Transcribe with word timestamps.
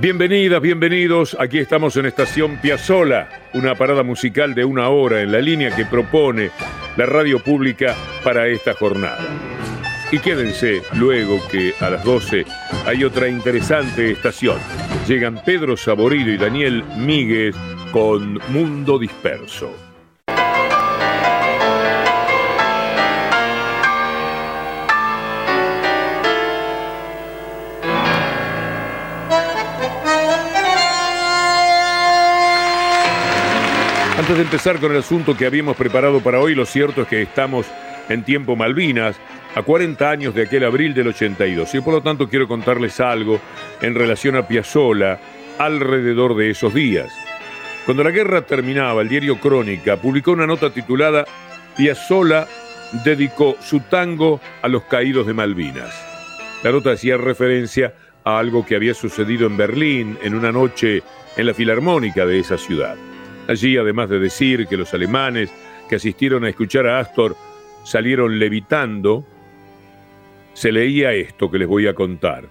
Bienvenidas, 0.00 0.62
bienvenidos. 0.62 1.36
Aquí 1.38 1.58
estamos 1.58 1.94
en 1.98 2.06
Estación 2.06 2.56
Piazzola, 2.56 3.28
una 3.52 3.74
parada 3.74 4.02
musical 4.02 4.54
de 4.54 4.64
una 4.64 4.88
hora 4.88 5.20
en 5.20 5.30
la 5.30 5.40
línea 5.40 5.76
que 5.76 5.84
propone 5.84 6.50
la 6.96 7.04
radio 7.04 7.38
pública 7.38 7.94
para 8.24 8.48
esta 8.48 8.72
jornada. 8.72 9.28
Y 10.10 10.18
quédense 10.18 10.80
luego 10.94 11.38
que 11.50 11.74
a 11.80 11.90
las 11.90 12.02
12 12.02 12.46
hay 12.86 13.04
otra 13.04 13.28
interesante 13.28 14.10
estación. 14.12 14.56
Llegan 15.06 15.42
Pedro 15.44 15.76
Saborido 15.76 16.30
y 16.30 16.38
Daniel 16.38 16.82
Míguez 16.96 17.54
con 17.92 18.40
Mundo 18.48 18.98
Disperso. 18.98 19.89
Antes 34.20 34.36
de 34.36 34.42
empezar 34.42 34.78
con 34.80 34.92
el 34.92 34.98
asunto 34.98 35.34
que 35.34 35.46
habíamos 35.46 35.78
preparado 35.78 36.20
para 36.20 36.40
hoy, 36.40 36.54
lo 36.54 36.66
cierto 36.66 37.00
es 37.00 37.08
que 37.08 37.22
estamos 37.22 37.64
en 38.10 38.22
tiempo 38.22 38.54
Malvinas, 38.54 39.16
a 39.54 39.62
40 39.62 40.10
años 40.10 40.34
de 40.34 40.42
aquel 40.42 40.62
abril 40.64 40.92
del 40.92 41.08
82. 41.08 41.74
Y 41.74 41.80
por 41.80 41.94
lo 41.94 42.02
tanto 42.02 42.28
quiero 42.28 42.46
contarles 42.46 43.00
algo 43.00 43.40
en 43.80 43.94
relación 43.94 44.36
a 44.36 44.46
Piazzola 44.46 45.18
alrededor 45.56 46.36
de 46.36 46.50
esos 46.50 46.74
días. 46.74 47.10
Cuando 47.86 48.04
la 48.04 48.10
guerra 48.10 48.42
terminaba, 48.42 49.00
el 49.00 49.08
diario 49.08 49.40
Crónica 49.40 49.96
publicó 49.96 50.32
una 50.32 50.46
nota 50.46 50.68
titulada 50.68 51.24
Piazzola 51.74 52.46
dedicó 53.02 53.56
su 53.62 53.80
tango 53.80 54.38
a 54.60 54.68
los 54.68 54.82
caídos 54.82 55.26
de 55.26 55.32
Malvinas. 55.32 55.94
La 56.62 56.72
nota 56.72 56.90
hacía 56.90 57.16
referencia 57.16 57.94
a 58.24 58.38
algo 58.38 58.66
que 58.66 58.76
había 58.76 58.92
sucedido 58.92 59.46
en 59.46 59.56
Berlín 59.56 60.18
en 60.22 60.34
una 60.34 60.52
noche 60.52 61.02
en 61.38 61.46
la 61.46 61.54
filarmónica 61.54 62.26
de 62.26 62.38
esa 62.38 62.58
ciudad. 62.58 62.98
Allí, 63.50 63.76
además 63.76 64.08
de 64.08 64.20
decir 64.20 64.68
que 64.68 64.76
los 64.76 64.94
alemanes 64.94 65.52
que 65.88 65.96
asistieron 65.96 66.44
a 66.44 66.48
escuchar 66.48 66.86
a 66.86 67.00
Astor 67.00 67.34
salieron 67.82 68.38
levitando, 68.38 69.24
se 70.52 70.70
leía 70.70 71.12
esto 71.14 71.50
que 71.50 71.58
les 71.58 71.66
voy 71.66 71.88
a 71.88 71.94
contar. 71.94 72.44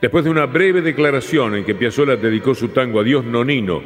Después 0.00 0.24
de 0.24 0.30
una 0.30 0.46
breve 0.46 0.80
declaración 0.80 1.56
en 1.56 1.64
que 1.66 1.74
Piazzolla 1.74 2.16
dedicó 2.16 2.54
su 2.54 2.68
tango 2.68 3.00
a 3.00 3.04
Dios 3.04 3.22
Nonino 3.26 3.82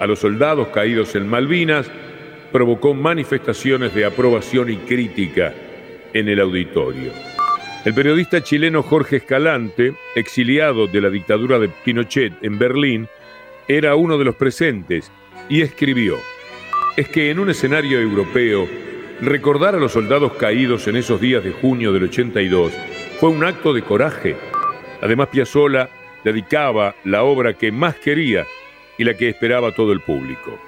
a 0.00 0.06
los 0.06 0.20
soldados 0.20 0.68
caídos 0.68 1.14
en 1.16 1.28
Malvinas, 1.28 1.90
provocó 2.50 2.94
manifestaciones 2.94 3.94
de 3.94 4.06
aprobación 4.06 4.70
y 4.70 4.76
crítica 4.78 5.52
en 6.14 6.30
el 6.30 6.40
auditorio. 6.40 7.12
El 7.84 7.92
periodista 7.92 8.42
chileno 8.42 8.82
Jorge 8.82 9.16
Escalante, 9.16 9.92
exiliado 10.14 10.86
de 10.86 11.02
la 11.02 11.10
dictadura 11.10 11.58
de 11.58 11.68
Pinochet 11.68 12.32
en 12.40 12.58
Berlín, 12.58 13.06
era 13.68 13.96
uno 13.96 14.16
de 14.16 14.24
los 14.24 14.36
presentes 14.36 15.12
y 15.48 15.62
escribió, 15.62 16.16
es 16.96 17.08
que 17.08 17.30
en 17.30 17.38
un 17.38 17.50
escenario 17.50 18.00
europeo, 18.00 18.68
recordar 19.20 19.74
a 19.74 19.78
los 19.78 19.92
soldados 19.92 20.34
caídos 20.34 20.88
en 20.88 20.96
esos 20.96 21.20
días 21.20 21.42
de 21.44 21.52
junio 21.52 21.92
del 21.92 22.04
82 22.04 22.72
fue 23.18 23.30
un 23.30 23.44
acto 23.44 23.72
de 23.72 23.82
coraje. 23.82 24.36
Además, 25.00 25.28
Piazzolla 25.28 25.88
dedicaba 26.24 26.94
la 27.04 27.22
obra 27.22 27.54
que 27.54 27.70
más 27.70 27.96
quería 27.96 28.46
y 28.98 29.04
la 29.04 29.14
que 29.14 29.28
esperaba 29.28 29.72
todo 29.72 29.92
el 29.92 30.00
público. 30.00 30.58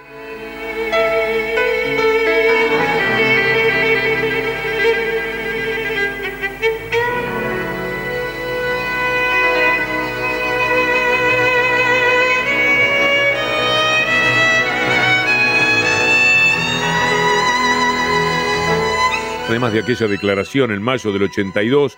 Además 19.48 19.72
de 19.72 19.80
aquella 19.80 20.06
declaración 20.06 20.72
en 20.72 20.82
mayo 20.82 21.10
del 21.10 21.22
82, 21.22 21.96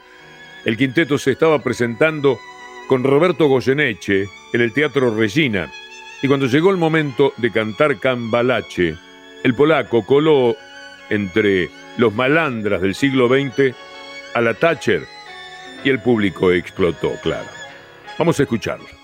el 0.65 0.77
quinteto 0.77 1.19
se 1.19 1.33
estaba 1.33 1.61
presentando 1.61 2.39
con 2.87 3.03
Roberto 3.03 3.49
Goyeneche 3.49 4.29
en 4.53 4.61
el 4.61 4.73
Teatro 4.73 5.13
Regina. 5.17 5.69
Y 6.23 6.29
cuando 6.29 6.47
llegó 6.47 6.71
el 6.71 6.77
momento 6.77 7.33
de 7.39 7.51
cantar 7.51 7.99
Cambalache, 7.99 8.95
el 9.43 9.55
polaco 9.55 10.07
coló 10.07 10.55
entre 11.09 11.71
los 11.97 12.15
malandras 12.15 12.83
del 12.83 12.95
siglo 12.95 13.29
XX 13.29 13.75
a 14.35 14.41
la 14.41 14.55
Thatcher 14.55 15.03
y 15.83 15.91
el 15.91 15.99
público 15.99 16.53
explotó, 16.53 17.15
claro. 17.21 17.49
Vamos 18.17 18.39
a 18.39 18.45
escucharlo. 18.45 19.00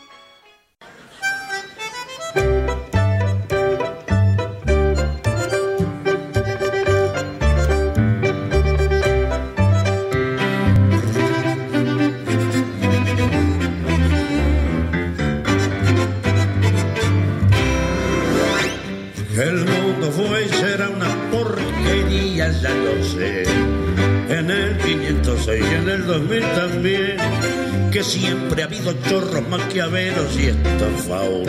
Siempre 28.16 28.62
ha 28.62 28.66
habido 28.66 28.92
chorros 29.08 29.46
maquiaveros 29.48 30.38
y 30.38 30.46
estafados. 30.46 31.48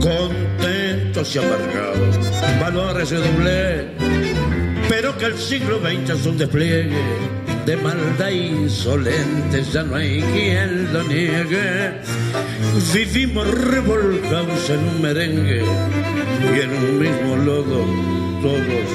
Contentos 0.00 1.34
y 1.34 1.38
amargados. 1.38 2.60
Valores 2.60 3.10
de 3.10 3.16
doble. 3.18 3.88
Pero 4.88 5.16
que 5.16 5.26
el 5.26 5.38
siglo 5.38 5.78
XX 5.78 6.10
es 6.10 6.26
un 6.26 6.36
despliegue 6.36 6.90
de 7.64 7.76
maldad 7.78 8.28
insolente, 8.28 9.62
ya 9.72 9.82
no 9.82 9.96
hay 9.96 10.20
quien 10.20 10.92
lo 10.92 11.02
niegue. 11.04 11.92
Vivimos 12.92 13.48
revolcados 13.48 14.68
en 14.68 14.80
un 14.80 15.00
merengue 15.00 15.62
y 15.64 16.60
en 16.60 16.70
un 16.70 16.98
mismo 16.98 17.36
lodo, 17.36 17.86
todos 18.42 18.88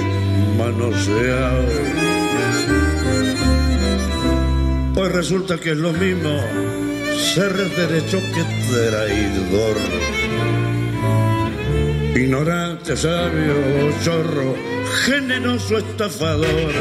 manoseados. 0.58 1.66
Pues 4.94 5.12
resulta 5.14 5.58
que 5.58 5.72
es 5.72 5.78
lo 5.78 5.94
mismo 5.94 6.30
ser 7.20 7.54
derecho 7.54 8.20
que 8.34 8.44
traidor. 8.72 9.78
Ignorante, 12.16 12.96
sabio, 12.96 13.56
chorro, 14.04 14.56
generoso, 15.06 15.78
estafador. 15.78 16.74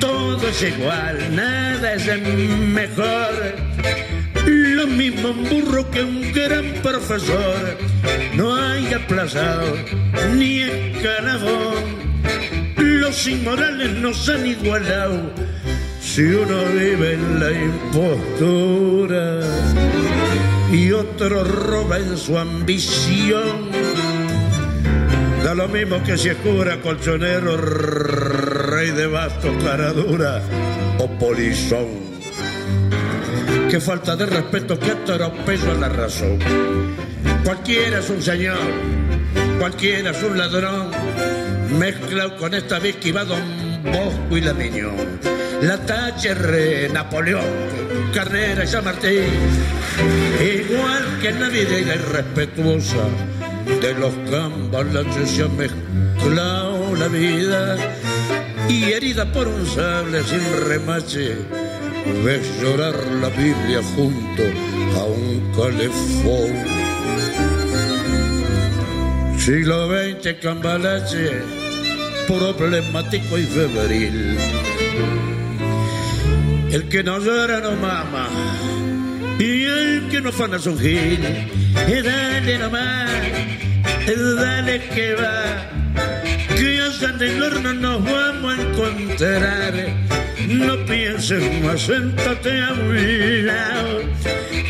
Todo 0.00 0.48
es 0.48 0.62
igual, 0.62 1.34
nada 1.34 1.94
es 1.94 2.06
mejor. 2.20 3.34
Lo 4.46 4.86
mismo 4.86 5.30
un 5.30 5.44
burro 5.44 5.90
que 5.90 6.02
un 6.02 6.32
gran 6.32 6.72
profesor. 6.82 7.78
No 8.34 8.54
hay 8.54 8.92
aplazado 8.92 9.76
ni 10.34 10.62
escalafón. 10.62 11.84
Los 12.76 13.26
inmorales 13.26 13.90
nos 13.92 14.28
han 14.28 14.46
igualado. 14.46 15.43
Si 16.14 16.22
uno 16.22 16.62
vive 16.66 17.14
en 17.14 17.40
la 17.40 17.50
impostura 17.50 19.40
y 20.70 20.92
otro 20.92 21.42
roba 21.42 21.98
en 21.98 22.16
su 22.16 22.38
ambición, 22.38 23.72
da 25.42 25.56
lo 25.56 25.66
mismo 25.66 26.00
que 26.04 26.16
si 26.16 26.28
es 26.28 26.36
cura, 26.36 26.80
colchonero, 26.80 27.56
rey 27.56 28.92
de 28.92 29.08
basto, 29.08 29.52
cara 29.64 29.92
dura 29.92 30.40
o 30.98 31.08
polizón. 31.18 31.88
Qué 33.68 33.80
falta 33.80 34.14
de 34.14 34.26
respeto 34.26 34.78
que 34.78 34.92
atropello 34.92 35.72
a 35.72 35.74
la 35.74 35.88
razón. 35.88 36.38
Cualquiera 37.42 37.98
es 37.98 38.08
un 38.08 38.22
señor, 38.22 38.70
cualquiera 39.58 40.12
es 40.12 40.22
un 40.22 40.38
ladrón, 40.38 40.92
mezclado 41.76 42.36
con 42.36 42.54
esta 42.54 42.78
vez 42.78 42.94
que 42.98 43.10
va 43.10 43.24
Don 43.24 43.82
Bosco 43.82 44.36
y 44.36 44.42
la 44.42 44.54
Miñón. 44.54 45.33
La 45.66 45.78
Thatcher, 45.78 46.90
Napoleón, 46.92 47.42
Carrera 48.12 48.64
y 48.64 48.66
San 48.66 48.84
Martín, 48.84 49.24
igual 50.38 51.18
que 51.22 51.32
la 51.32 51.48
vida 51.48 51.78
irrespetuosa 51.78 53.04
de 53.80 53.94
los 53.94 54.12
cambalaches 54.30 55.30
se 55.30 55.42
ha 55.42 55.48
mezclado 55.48 56.94
la 56.96 57.08
vida 57.08 57.78
y 58.68 58.92
herida 58.92 59.24
por 59.32 59.48
un 59.48 59.64
sable 59.66 60.22
sin 60.24 60.68
remache 60.68 61.34
ves 62.22 62.46
llorar 62.60 62.94
la 63.22 63.30
Biblia 63.30 63.80
junto 63.96 64.42
a 64.98 65.04
un 65.04 65.50
calefón. 65.56 66.52
Siglo 69.38 69.88
XX 69.88 70.34
cambalache, 70.42 71.40
problemático 72.26 73.38
y 73.38 73.44
febril. 73.44 74.38
El 76.74 76.88
que 76.88 77.04
no 77.04 77.20
llora 77.20 77.60
no 77.60 77.70
mama, 77.76 78.28
y 79.38 79.62
el 79.62 80.08
que 80.10 80.20
no 80.20 80.32
fana 80.32 80.56
es 80.56 80.66
un 80.66 80.76
gil. 80.76 81.20
Y 81.86 82.02
dale 82.02 82.58
nomás, 82.58 83.12
dale 84.40 84.80
que 84.92 85.14
va, 85.14 85.70
que 86.58 86.80
allá 86.80 87.10
en 87.10 87.22
el 87.22 87.42
horno 87.44 87.74
nos 87.74 88.04
vamos 88.04 88.58
a 88.58 88.60
encontrar. 88.60 89.74
No 90.48 90.84
pienses 90.84 91.62
más, 91.62 91.80
sentate 91.80 92.60
a 92.60 92.72
un 92.72 93.46
lado, 93.46 94.00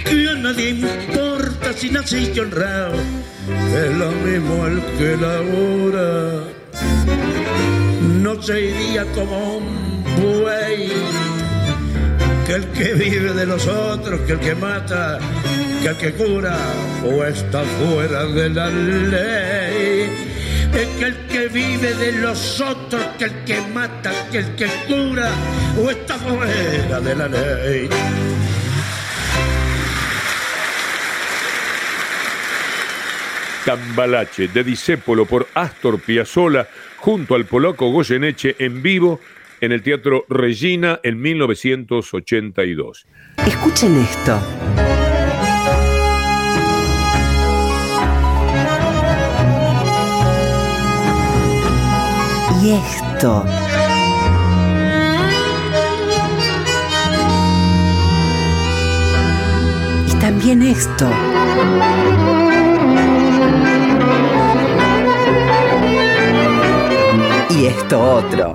que 0.05 0.29
a 0.29 0.35
nadie 0.35 0.69
importa 0.69 1.73
si 1.73 1.89
naciste 1.89 2.39
honrado 2.39 2.97
es 3.75 3.97
lo 3.97 4.11
mismo 4.13 4.67
el 4.67 4.81
que 4.99 5.17
labora 5.17 6.55
noche 8.23 8.61
y 8.61 8.73
día 8.73 9.05
como 9.15 9.57
un 9.57 10.05
buey, 10.21 10.93
que 12.47 12.53
el 12.53 12.67
que 12.73 12.95
vive 12.95 13.33
de 13.33 13.47
los 13.47 13.67
otros, 13.67 14.21
que 14.23 14.33
el 14.33 14.41
que 14.41 14.55
mata, 14.55 15.19
que 15.83 15.89
el 15.89 15.97
que 15.97 16.13
cura 16.13 16.57
o 17.05 17.25
está 17.25 17.63
fuera 17.63 18.25
de 18.27 18.51
la 18.51 18.69
ley. 18.69 20.11
Es 20.75 20.89
que 20.99 21.05
el 21.05 21.27
que 21.27 21.49
vive 21.49 21.95
de 21.95 22.13
los 22.13 22.61
otros, 22.61 23.03
que 23.19 23.25
el 23.25 23.45
que 23.45 23.61
mata, 23.73 24.13
que 24.31 24.39
el 24.39 24.55
que 24.57 24.67
cura 24.87 25.31
o 25.79 25.91
está 25.91 26.17
fuera 26.17 27.01
de 27.01 27.15
la 27.15 27.29
ley. 27.29 27.89
Cambalache 33.65 34.49
de 34.49 34.63
Disépolo 34.63 35.25
por 35.25 35.49
Astor 35.55 35.99
Piazzolla 35.99 36.69
junto 36.99 37.35
al 37.35 37.47
polaco 37.47 37.91
Goyeneche 37.91 38.57
en 38.59 38.83
vivo 38.83 39.21
en 39.65 39.73
el 39.73 39.83
Teatro 39.83 40.27
Regina 40.29 41.01
en 41.03 41.21
1982. 41.21 43.07
Escuchen 43.47 43.97
esto. 43.97 44.41
Y 52.63 52.73
esto. 52.73 53.45
Y 60.07 60.21
también 60.21 60.63
esto. 60.63 61.11
y 67.57 67.67
esto 67.67 68.01
otro. 68.01 68.55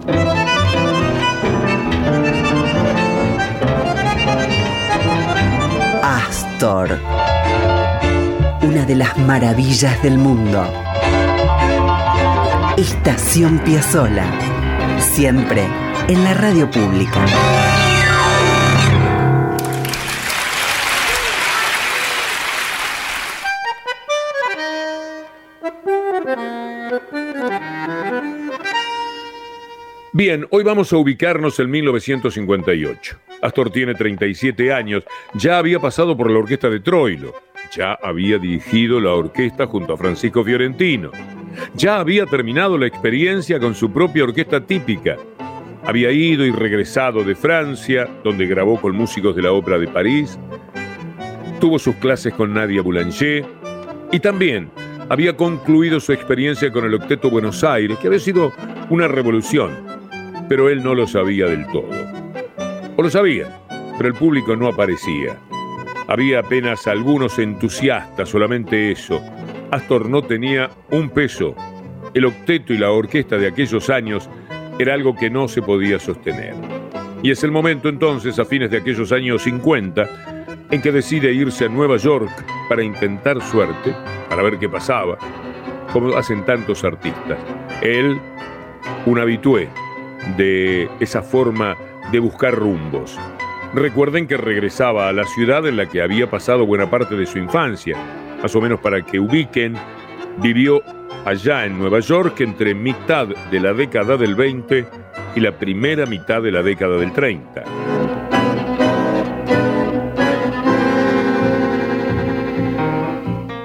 Una 8.61 8.85
de 8.85 8.95
las 8.95 9.17
maravillas 9.17 10.03
del 10.03 10.17
mundo. 10.17 10.69
Estación 12.75 13.59
Piazzola, 13.59 14.25
siempre 14.99 15.65
en 16.09 16.21
la 16.25 16.33
radio 16.33 16.69
pública. 16.69 17.68
Bien, 30.19 30.45
hoy 30.49 30.65
vamos 30.65 30.91
a 30.91 30.97
ubicarnos 30.97 31.61
en 31.61 31.69
1958. 31.69 33.17
Astor 33.41 33.71
tiene 33.71 33.93
37 33.93 34.73
años, 34.73 35.05
ya 35.35 35.57
había 35.57 35.79
pasado 35.79 36.17
por 36.17 36.29
la 36.29 36.39
orquesta 36.39 36.69
de 36.69 36.81
Troilo, 36.81 37.33
ya 37.73 37.93
había 37.93 38.37
dirigido 38.37 38.99
la 38.99 39.13
orquesta 39.13 39.65
junto 39.65 39.93
a 39.93 39.97
Francisco 39.97 40.43
Fiorentino, 40.43 41.11
ya 41.73 42.01
había 42.01 42.25
terminado 42.25 42.77
la 42.77 42.87
experiencia 42.87 43.61
con 43.61 43.73
su 43.73 43.93
propia 43.93 44.25
orquesta 44.25 44.59
típica, 44.59 45.15
había 45.85 46.11
ido 46.11 46.45
y 46.45 46.51
regresado 46.51 47.23
de 47.23 47.35
Francia, 47.35 48.05
donde 48.21 48.45
grabó 48.45 48.81
con 48.81 48.97
músicos 48.97 49.37
de 49.37 49.43
la 49.43 49.53
Ópera 49.53 49.79
de 49.79 49.87
París, 49.87 50.37
tuvo 51.61 51.79
sus 51.79 51.95
clases 51.95 52.33
con 52.33 52.53
Nadia 52.53 52.81
Boulanger 52.81 53.45
y 54.11 54.19
también 54.19 54.69
había 55.07 55.37
concluido 55.37 56.01
su 56.01 56.11
experiencia 56.11 56.73
con 56.73 56.83
el 56.83 56.95
Octeto 56.95 57.29
Buenos 57.29 57.63
Aires, 57.63 57.97
que 57.99 58.07
había 58.07 58.19
sido 58.19 58.51
una 58.89 59.07
revolución 59.07 59.87
pero 60.49 60.67
él 60.67 60.83
no 60.83 60.95
lo 60.95 61.07
sabía 61.07 61.45
del 61.45 61.65
todo. 61.67 61.91
O 62.97 63.03
lo 63.03 63.09
sabía, 63.09 63.61
pero 63.97 64.09
el 64.09 64.15
público 64.15 64.55
no 64.55 64.67
aparecía. 64.67 65.37
Había 66.07 66.39
apenas 66.39 66.87
algunos 66.87 67.37
entusiastas, 67.37 68.27
solamente 68.27 68.91
eso. 68.91 69.21
Astor 69.69 70.09
no 70.09 70.23
tenía 70.23 70.71
un 70.89 71.11
peso. 71.11 71.55
El 72.15 72.25
octeto 72.25 72.73
y 72.73 72.79
la 72.79 72.91
orquesta 72.91 73.37
de 73.37 73.47
aquellos 73.47 73.91
años 73.91 74.27
era 74.79 74.95
algo 74.95 75.15
que 75.15 75.29
no 75.29 75.47
se 75.47 75.61
podía 75.61 75.99
sostener. 75.99 76.55
Y 77.21 77.29
es 77.31 77.43
el 77.43 77.51
momento 77.51 77.87
entonces, 77.87 78.39
a 78.39 78.45
fines 78.45 78.71
de 78.71 78.77
aquellos 78.77 79.11
años 79.11 79.43
50, 79.43 80.09
en 80.71 80.81
que 80.81 80.91
decide 80.91 81.31
irse 81.31 81.65
a 81.65 81.69
Nueva 81.69 81.97
York 81.97 82.31
para 82.67 82.83
intentar 82.83 83.41
suerte, 83.41 83.93
para 84.29 84.41
ver 84.41 84.57
qué 84.57 84.67
pasaba, 84.67 85.17
como 85.93 86.15
hacen 86.15 86.43
tantos 86.45 86.83
artistas. 86.83 87.37
Él, 87.81 88.19
un 89.05 89.19
habitué, 89.19 89.69
de 90.37 90.89
esa 90.99 91.21
forma 91.21 91.75
de 92.11 92.19
buscar 92.19 92.55
rumbos. 92.55 93.17
Recuerden 93.73 94.27
que 94.27 94.37
regresaba 94.37 95.09
a 95.09 95.13
la 95.13 95.25
ciudad 95.25 95.67
en 95.67 95.77
la 95.77 95.85
que 95.85 96.01
había 96.01 96.29
pasado 96.29 96.65
buena 96.65 96.89
parte 96.89 97.15
de 97.15 97.25
su 97.25 97.37
infancia, 97.37 97.95
más 98.41 98.55
o 98.55 98.61
menos 98.61 98.79
para 98.79 99.05
que 99.05 99.19
ubiquen, 99.19 99.75
vivió 100.37 100.81
allá 101.25 101.65
en 101.65 101.77
Nueva 101.77 101.99
York 101.99 102.41
entre 102.41 102.73
mitad 102.73 103.27
de 103.27 103.59
la 103.59 103.73
década 103.73 104.17
del 104.17 104.35
20 104.35 104.87
y 105.35 105.39
la 105.39 105.51
primera 105.51 106.05
mitad 106.05 106.41
de 106.41 106.51
la 106.51 106.63
década 106.63 106.97
del 106.97 107.11
30. 107.13 107.63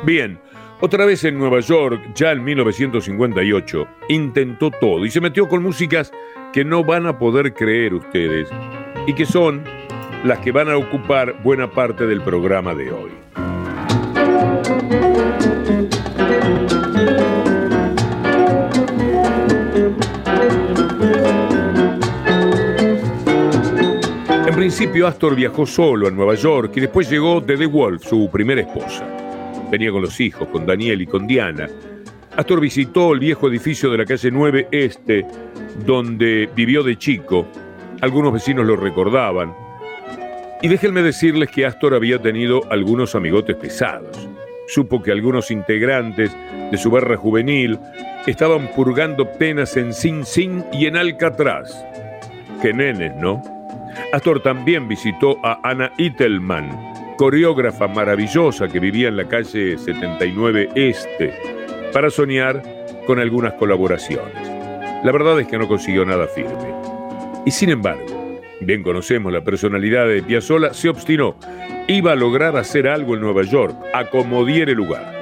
Bien, 0.04 0.38
otra 0.80 1.06
vez 1.06 1.24
en 1.24 1.38
Nueva 1.38 1.60
York, 1.60 2.12
ya 2.14 2.32
en 2.32 2.44
1958, 2.44 3.88
intentó 4.10 4.70
todo 4.70 5.06
y 5.06 5.10
se 5.10 5.22
metió 5.22 5.48
con 5.48 5.62
músicas 5.62 6.12
que 6.54 6.64
no 6.64 6.84
van 6.84 7.04
a 7.08 7.18
poder 7.18 7.52
creer 7.52 7.94
ustedes 7.94 8.48
y 9.08 9.12
que 9.12 9.26
son 9.26 9.64
las 10.22 10.38
que 10.38 10.52
van 10.52 10.68
a 10.68 10.76
ocupar 10.76 11.42
buena 11.42 11.68
parte 11.68 12.06
del 12.06 12.20
programa 12.20 12.76
de 12.76 12.92
hoy. 12.92 13.10
En 24.46 24.54
principio 24.54 25.08
Astor 25.08 25.34
viajó 25.34 25.66
solo 25.66 26.06
a 26.06 26.12
Nueva 26.12 26.36
York 26.36 26.70
y 26.76 26.82
después 26.82 27.10
llegó 27.10 27.40
de 27.40 27.56
The 27.56 27.66
Wolf, 27.66 28.04
su 28.04 28.30
primera 28.30 28.60
esposa. 28.60 29.04
Venía 29.72 29.90
con 29.90 30.02
los 30.02 30.20
hijos, 30.20 30.46
con 30.46 30.64
Daniel 30.64 31.02
y 31.02 31.06
con 31.08 31.26
Diana. 31.26 31.68
Astor 32.36 32.60
visitó 32.60 33.12
el 33.12 33.20
viejo 33.20 33.48
edificio 33.48 33.90
de 33.90 33.98
la 33.98 34.04
calle 34.04 34.30
9 34.30 34.68
Este, 34.72 35.24
donde 35.86 36.48
vivió 36.54 36.82
de 36.82 36.98
chico. 36.98 37.46
Algunos 38.00 38.32
vecinos 38.32 38.66
lo 38.66 38.74
recordaban. 38.74 39.54
Y 40.60 40.66
déjenme 40.66 41.02
decirles 41.02 41.50
que 41.50 41.64
Astor 41.64 41.94
había 41.94 42.18
tenido 42.20 42.62
algunos 42.72 43.14
amigotes 43.14 43.54
pesados. 43.54 44.28
Supo 44.66 45.00
que 45.00 45.12
algunos 45.12 45.52
integrantes 45.52 46.36
de 46.72 46.76
su 46.76 46.90
barra 46.90 47.16
juvenil 47.16 47.78
estaban 48.26 48.68
purgando 48.74 49.30
penas 49.34 49.76
en 49.76 49.92
Sin 49.92 50.24
Sin 50.24 50.64
y 50.72 50.86
en 50.86 50.96
Alcatraz. 50.96 51.84
Nenes, 52.64 53.14
¿no? 53.16 53.42
Astor 54.12 54.42
también 54.42 54.88
visitó 54.88 55.38
a 55.44 55.60
Anna 55.62 55.92
Ittelman, 55.98 57.14
coreógrafa 57.18 57.86
maravillosa 57.88 58.68
que 58.68 58.80
vivía 58.80 59.08
en 59.08 59.18
la 59.18 59.28
calle 59.28 59.76
79 59.76 60.70
Este, 60.74 61.53
para 61.94 62.10
soñar 62.10 62.60
con 63.06 63.20
algunas 63.20 63.52
colaboraciones. 63.52 64.34
La 65.04 65.12
verdad 65.12 65.38
es 65.38 65.46
que 65.46 65.56
no 65.56 65.68
consiguió 65.68 66.04
nada 66.04 66.26
firme. 66.26 66.74
Y 67.46 67.52
sin 67.52 67.70
embargo, 67.70 68.40
bien 68.60 68.82
conocemos 68.82 69.32
la 69.32 69.44
personalidad 69.44 70.08
de 70.08 70.20
Piazzolla, 70.20 70.74
se 70.74 70.88
obstinó. 70.88 71.36
Iba 71.86 72.12
a 72.12 72.16
lograr 72.16 72.56
hacer 72.56 72.88
algo 72.88 73.14
en 73.14 73.20
Nueva 73.20 73.42
York, 73.44 73.76
a 73.92 74.10
como 74.10 74.44
diere 74.44 74.74
lugar. 74.74 75.14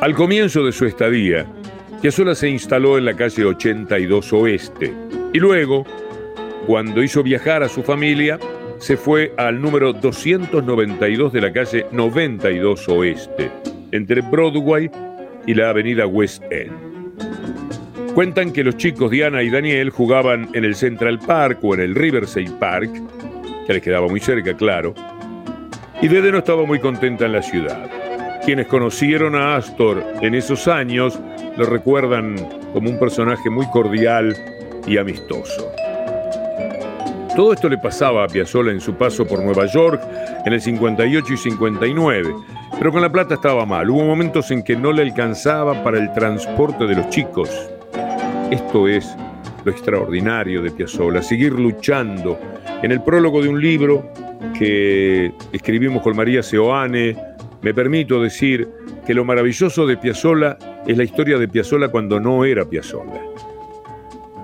Al 0.00 0.14
comienzo 0.14 0.64
de 0.64 0.72
su 0.72 0.86
estadía, 0.86 1.44
Piazzolla 2.00 2.34
se 2.34 2.48
instaló 2.48 2.96
en 2.96 3.04
la 3.04 3.14
calle 3.14 3.44
82 3.44 4.32
Oeste 4.32 4.94
y 5.34 5.38
luego, 5.38 5.84
cuando 6.66 7.02
hizo 7.02 7.22
viajar 7.22 7.62
a 7.62 7.68
su 7.68 7.82
familia, 7.82 8.38
se 8.78 8.96
fue 8.96 9.32
al 9.36 9.60
número 9.60 9.92
292 9.92 11.32
de 11.32 11.40
la 11.40 11.52
calle 11.52 11.86
92 11.92 12.88
Oeste, 12.88 13.50
entre 13.92 14.20
Broadway 14.20 14.90
y 15.46 15.54
la 15.54 15.70
avenida 15.70 16.06
West 16.06 16.42
End. 16.50 16.72
Cuentan 18.14 18.52
que 18.52 18.64
los 18.64 18.76
chicos 18.76 19.10
Diana 19.10 19.42
y 19.42 19.50
Daniel 19.50 19.90
jugaban 19.90 20.48
en 20.54 20.64
el 20.64 20.74
Central 20.74 21.20
Park 21.20 21.58
o 21.62 21.74
en 21.74 21.80
el 21.80 21.94
Riverside 21.94 22.50
Park, 22.58 22.90
que 23.66 23.72
les 23.72 23.82
quedaba 23.82 24.08
muy 24.08 24.20
cerca, 24.20 24.56
claro, 24.56 24.92
y 26.02 26.08
Dede 26.08 26.32
no 26.32 26.38
estaba 26.38 26.64
muy 26.64 26.80
contenta 26.80 27.26
en 27.26 27.32
la 27.32 27.42
ciudad. 27.42 27.90
Quienes 28.44 28.66
conocieron 28.66 29.34
a 29.34 29.56
Astor 29.56 30.04
en 30.20 30.34
esos 30.34 30.66
años 30.68 31.18
lo 31.56 31.64
recuerdan 31.64 32.36
como 32.72 32.90
un 32.90 32.98
personaje 32.98 33.50
muy 33.50 33.66
cordial 33.70 34.36
y 34.86 34.98
amistoso. 34.98 35.72
Todo 37.36 37.52
esto 37.52 37.68
le 37.68 37.76
pasaba 37.76 38.24
a 38.24 38.28
Piazzolla 38.28 38.72
en 38.72 38.80
su 38.80 38.94
paso 38.94 39.26
por 39.26 39.44
Nueva 39.44 39.66
York 39.66 40.00
en 40.46 40.54
el 40.54 40.60
58 40.60 41.34
y 41.34 41.36
59, 41.36 42.34
pero 42.78 42.90
con 42.90 43.02
la 43.02 43.12
plata 43.12 43.34
estaba 43.34 43.66
mal. 43.66 43.90
Hubo 43.90 44.06
momentos 44.06 44.50
en 44.50 44.62
que 44.62 44.74
no 44.74 44.90
le 44.90 45.02
alcanzaba 45.02 45.84
para 45.84 45.98
el 45.98 46.10
transporte 46.14 46.86
de 46.86 46.94
los 46.94 47.10
chicos. 47.10 47.50
Esto 48.50 48.88
es 48.88 49.14
lo 49.66 49.70
extraordinario 49.70 50.62
de 50.62 50.70
Piazzolla, 50.70 51.20
seguir 51.20 51.52
luchando. 51.52 52.38
En 52.82 52.90
el 52.90 53.02
prólogo 53.02 53.42
de 53.42 53.50
un 53.50 53.60
libro 53.60 54.10
que 54.58 55.30
escribimos 55.52 56.02
con 56.02 56.16
María 56.16 56.42
Seoane, 56.42 57.14
me 57.60 57.74
permito 57.74 58.22
decir 58.22 58.66
que 59.06 59.12
lo 59.12 59.26
maravilloso 59.26 59.86
de 59.86 59.98
Piazzolla 59.98 60.56
es 60.86 60.96
la 60.96 61.04
historia 61.04 61.36
de 61.36 61.48
Piazzolla 61.48 61.88
cuando 61.88 62.18
no 62.18 62.46
era 62.46 62.64
Piazzolla. 62.64 63.20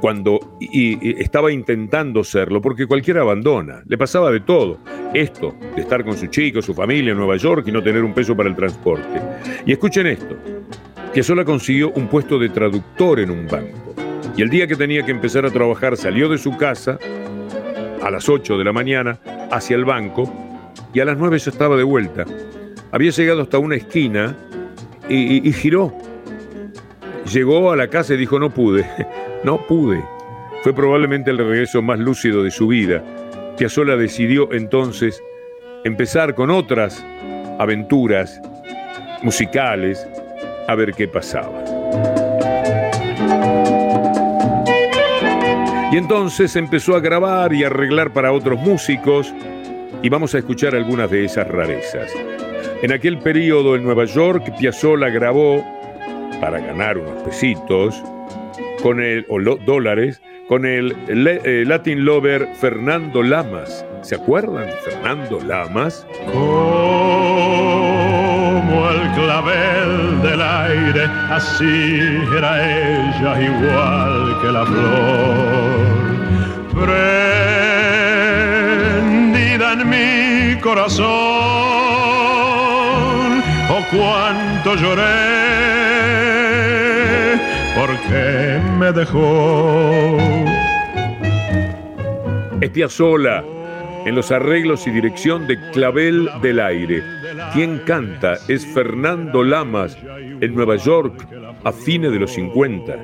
Cuando 0.03 0.59
y, 0.61 1.23
estaba 1.23 1.53
intentando 1.53 2.25
serlo, 2.25 2.61
porque 2.61 2.87
cualquiera 2.87 3.21
abandona. 3.21 3.83
Le 3.87 3.97
pasaba 3.97 4.33
de 4.33 4.41
todo. 4.41 4.81
Esto, 5.15 5.55
de 5.77 5.83
estar 5.83 6.05
con 6.05 6.17
su 6.17 6.27
chico, 6.27 6.61
su 6.61 6.75
familia 6.75 7.13
en 7.13 7.19
Nueva 7.19 7.37
York 7.37 7.69
y 7.69 7.73
no 7.73 7.83
tener 7.83 8.03
un 8.03 8.13
peso 8.13 8.37
para 8.37 8.49
el 8.49 8.57
transporte. 8.57 9.21
Y 9.65 9.73
escuchen 9.73 10.09
esto. 10.09 10.37
Piazzolla 11.13 11.45
consiguió 11.45 11.93
un 11.93 12.09
puesto 12.09 12.39
de 12.39 12.49
traductor 12.49 13.21
en 13.21 13.31
un 13.31 13.47
banco. 13.47 13.95
Y 14.37 14.43
el 14.43 14.51
día 14.51 14.67
que 14.67 14.75
tenía 14.75 15.05
que 15.05 15.13
empezar 15.13 15.47
a 15.47 15.51
trabajar 15.51 15.97
salió 15.97 16.29
de 16.29 16.39
su 16.39 16.57
casa 16.57 16.99
a 18.03 18.11
las 18.11 18.29
8 18.29 18.59
de 18.59 18.65
la 18.65 18.73
mañana 18.73 19.21
hacia 19.51 19.77
el 19.77 19.85
banco 19.85 20.33
y 20.93 21.01
a 21.01 21.05
las 21.05 21.17
9 21.17 21.39
ya 21.39 21.51
estaba 21.51 21.77
de 21.77 21.85
vuelta 21.85 22.27
había 22.93 23.11
llegado 23.11 23.43
hasta 23.43 23.59
una 23.59 23.75
esquina 23.75 24.37
y, 25.09 25.53
giró. 25.53 25.93
Llegó 27.33 27.73
a 27.73 27.77
la 27.77 27.89
casa 27.89 28.15
y 28.15 28.19
dijo, 28.19 28.39
no 28.39 28.51
pude, 28.51 28.87
no 29.45 29.59
pude. 29.67 30.05
Fue 30.63 30.73
probablemente 30.73 31.31
el 31.31 31.39
regreso 31.39 31.83
más 31.83 31.99
lúcido 31.99 32.43
de 32.43 32.51
su 32.51 32.69
vida. 32.69 33.03
Piazzolla 33.57 33.97
decidió 33.97 34.53
entonces 34.53 35.23
empezar 35.85 36.35
con 36.35 36.51
otras 36.51 37.05
aventuras 37.59 38.41
musicales 39.23 40.07
a 40.69 40.75
ver 40.75 40.93
qué 40.93 41.09
pasaba. 41.09 41.63
Y 45.93 45.97
entonces 45.97 46.57
empezó 46.57 46.97
a 46.97 47.01
grabar 47.01 47.53
y 47.53 47.65
arreglar 47.65 48.13
para 48.13 48.33
otros 48.33 48.59
músicos 48.61 49.33
y 50.03 50.09
vamos 50.09 50.35
a 50.35 50.39
escuchar 50.39 50.75
algunas 50.75 51.11
de 51.11 51.25
esas 51.25 51.47
rarezas. 51.49 52.11
En 52.83 52.93
aquel 52.93 53.19
periodo 53.19 53.77
en 53.77 53.85
Nueva 53.85 54.07
York, 54.07 54.57
Piazzolla 54.59 55.11
grabó, 55.11 55.63
para 56.41 56.59
ganar 56.59 56.99
unos 56.99 57.23
pesitos, 57.23 58.03
con 58.83 59.01
el, 59.01 59.25
o 59.29 59.39
dólares, 59.41 60.21
con 60.49 60.67
el 60.67 60.97
eh, 61.09 61.65
Latin 61.67 62.05
Lover 62.05 62.49
Fernando 62.61 63.23
Lamas. 63.23 63.87
¿Se 64.03 64.17
acuerdan? 64.17 64.67
Fernando 64.85 65.41
Lamas. 65.41 66.07
Como 66.33 66.41
el 68.91 69.11
clavel 69.13 70.21
del 70.23 70.43
aire, 70.43 71.05
así 71.31 72.19
era 72.37 72.61
ella 72.61 73.41
igual 73.41 74.39
que 74.43 74.49
la 74.53 74.67
flor. 74.67 76.03
Prendida 79.15 79.73
en 79.75 79.89
mi 79.89 80.61
corazón 80.61 81.63
cuánto 83.93 84.75
lloré 84.77 85.03
porque 88.03 88.61
me 88.79 88.93
dejó. 88.93 90.19
Sola 92.89 93.45
en 94.07 94.15
los 94.15 94.33
arreglos 94.33 94.87
y 94.87 94.91
dirección 94.91 95.47
de 95.47 95.59
Clavel 95.73 96.29
del 96.41 96.59
Aire. 96.59 97.03
Quien 97.53 97.79
canta 97.81 98.39
es 98.49 98.67
Fernando 98.67 99.43
Lamas 99.45 99.97
en 100.41 100.55
Nueva 100.55 100.77
York 100.77 101.27
a 101.65 101.73
fines 101.73 102.11
de 102.13 102.19
los 102.19 102.33
50. 102.33 102.97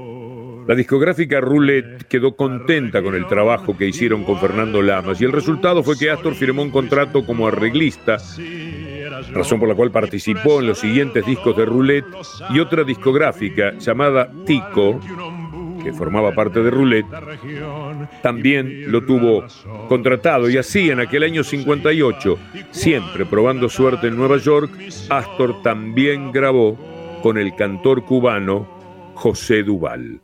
La 0.66 0.74
discográfica 0.74 1.40
Roulette 1.40 2.04
quedó 2.08 2.34
contenta 2.34 3.02
con 3.02 3.14
el 3.14 3.26
trabajo 3.26 3.76
que 3.76 3.86
hicieron 3.86 4.24
con 4.24 4.38
Fernando 4.38 4.82
Lamas 4.82 5.20
y 5.20 5.24
el 5.24 5.32
resultado 5.32 5.82
fue 5.82 5.98
que 5.98 6.10
Astor 6.10 6.34
firmó 6.34 6.62
un 6.62 6.70
contrato 6.70 7.24
como 7.24 7.46
arreglista 7.46 8.18
razón 9.32 9.60
por 9.60 9.68
la 9.68 9.74
cual 9.74 9.90
participó 9.90 10.60
en 10.60 10.68
los 10.68 10.78
siguientes 10.78 11.24
discos 11.24 11.56
de 11.56 11.64
Roulette 11.64 12.06
y 12.50 12.60
otra 12.60 12.84
discográfica 12.84 13.72
llamada 13.78 14.30
Tico, 14.46 15.00
que 15.82 15.92
formaba 15.92 16.32
parte 16.32 16.62
de 16.62 16.70
Roulette, 16.70 17.06
también 18.22 18.90
lo 18.90 19.04
tuvo 19.04 19.44
contratado 19.88 20.50
y 20.50 20.56
así 20.56 20.90
en 20.90 21.00
aquel 21.00 21.22
año 21.22 21.44
58, 21.44 22.38
siempre 22.70 23.26
probando 23.26 23.68
suerte 23.68 24.08
en 24.08 24.16
Nueva 24.16 24.38
York, 24.38 24.70
Astor 25.08 25.62
también 25.62 26.32
grabó 26.32 26.76
con 27.22 27.38
el 27.38 27.54
cantor 27.54 28.04
cubano 28.04 28.66
José 29.14 29.62
Duval. 29.62 30.20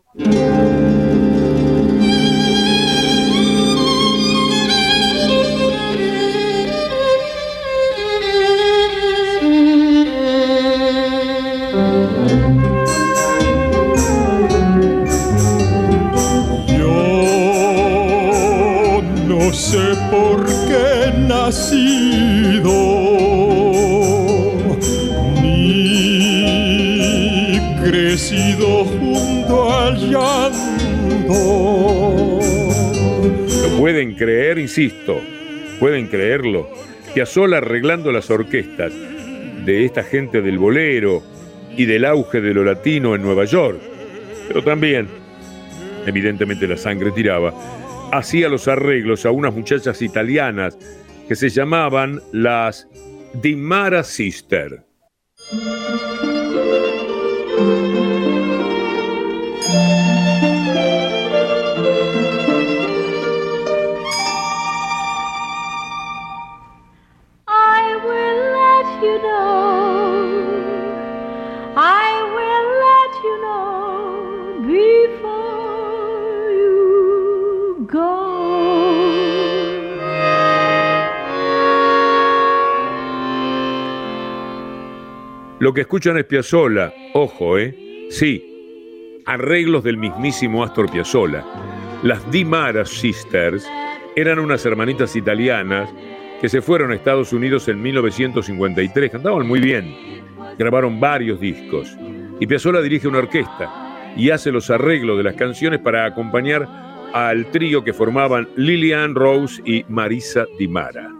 Por 20.10 20.44
qué 20.44 21.04
he 21.04 21.12
nacido, 21.18 22.70
crecido 27.82 28.84
junto 28.84 29.72
al 29.72 29.96
llanto. 30.10 31.34
¿Lo 33.62 33.78
pueden 33.78 34.14
creer? 34.14 34.58
Insisto, 34.58 35.20
pueden 35.78 36.06
creerlo. 36.08 36.68
Piazzolla 37.14 37.58
arreglando 37.58 38.10
las 38.10 38.30
orquestas 38.30 38.92
de 39.64 39.84
esta 39.84 40.02
gente 40.02 40.42
del 40.42 40.58
bolero 40.58 41.22
y 41.76 41.86
del 41.86 42.04
auge 42.04 42.40
de 42.40 42.54
lo 42.54 42.64
latino 42.64 43.14
en 43.14 43.22
Nueva 43.22 43.44
York. 43.44 43.80
Pero 44.48 44.62
también, 44.62 45.08
evidentemente 46.06 46.66
la 46.66 46.76
sangre 46.76 47.10
tiraba, 47.12 47.54
hacía 48.16 48.48
los 48.48 48.68
arreglos 48.68 49.26
a 49.26 49.30
unas 49.30 49.54
muchachas 49.54 50.02
italianas 50.02 50.78
que 51.28 51.34
se 51.34 51.48
llamaban 51.48 52.20
las 52.32 52.88
Dimara 53.34 54.04
Sister. 54.04 54.84
Lo 85.74 85.76
que 85.76 85.80
escuchan 85.80 86.16
es 86.18 86.24
Piazzolla, 86.26 86.94
ojo, 87.14 87.58
¿eh? 87.58 88.06
Sí, 88.08 89.20
arreglos 89.26 89.82
del 89.82 89.96
mismísimo 89.96 90.62
Astor 90.62 90.88
Piazzolla. 90.88 91.44
Las 92.04 92.30
Di 92.30 92.44
Mara 92.44 92.84
Sisters 92.84 93.68
eran 94.14 94.38
unas 94.38 94.64
hermanitas 94.64 95.16
italianas 95.16 95.90
que 96.40 96.48
se 96.48 96.62
fueron 96.62 96.92
a 96.92 96.94
Estados 96.94 97.32
Unidos 97.32 97.66
en 97.66 97.82
1953. 97.82 99.10
Cantaban 99.10 99.48
muy 99.48 99.58
bien, 99.58 99.92
grabaron 100.56 101.00
varios 101.00 101.40
discos. 101.40 101.98
Y 102.38 102.46
Piazzolla 102.46 102.80
dirige 102.80 103.08
una 103.08 103.18
orquesta 103.18 104.14
y 104.16 104.30
hace 104.30 104.52
los 104.52 104.70
arreglos 104.70 105.16
de 105.16 105.24
las 105.24 105.34
canciones 105.34 105.80
para 105.80 106.04
acompañar 106.04 106.68
al 107.12 107.46
trío 107.46 107.82
que 107.82 107.92
formaban 107.92 108.48
Lillian 108.54 109.16
Rose 109.16 109.60
y 109.64 109.84
Marisa 109.88 110.44
Di 110.56 110.68
Mara. 110.68 111.10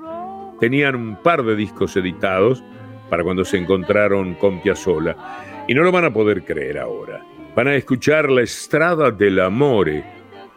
Tenían 0.61 0.94
un 0.94 1.20
par 1.25 1.42
de 1.42 1.56
discos 1.56 1.96
editados 1.96 2.62
para 3.08 3.23
cuando 3.23 3.44
se 3.44 3.56
encontraron 3.56 4.34
con 4.34 4.61
Piazzolla. 4.61 5.16
Y 5.66 5.75
no 5.75 5.82
lo 5.82 5.92
van 5.92 6.04
a 6.04 6.12
poder 6.12 6.44
creer 6.44 6.78
ahora. 6.78 7.25
Van 7.54 7.68
a 7.68 7.75
escuchar 7.75 8.30
La 8.30 8.42
Estrada 8.42 9.11
del 9.11 9.40
Amore 9.40 10.04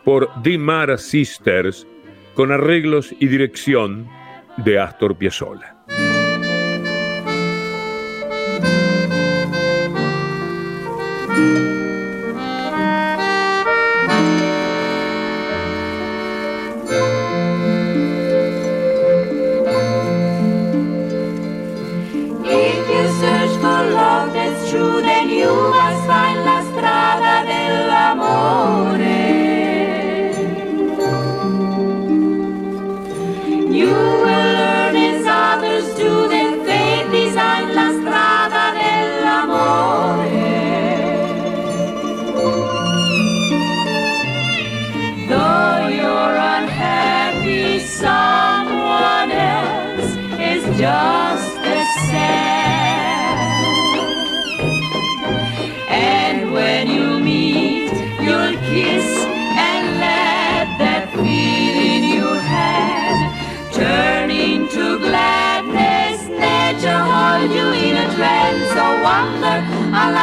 por 0.04 0.30
Di 0.42 0.58
Mara 0.58 0.98
Sisters 0.98 1.88
con 2.34 2.51
arreglos 2.51 3.13
y 3.20 3.27
dirección 3.27 4.08
de 4.58 4.80
Astor 4.80 5.16
Piazzolla. 5.16 5.77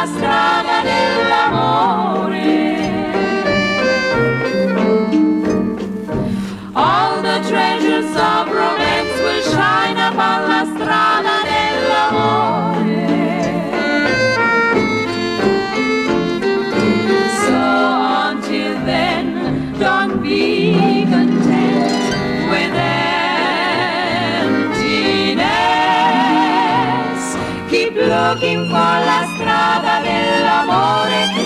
Strada 0.07 0.94
looking 28.45 28.65
for 28.69 28.77
la 28.77 29.25
strada 29.33 30.01
dell'amore 30.01 31.44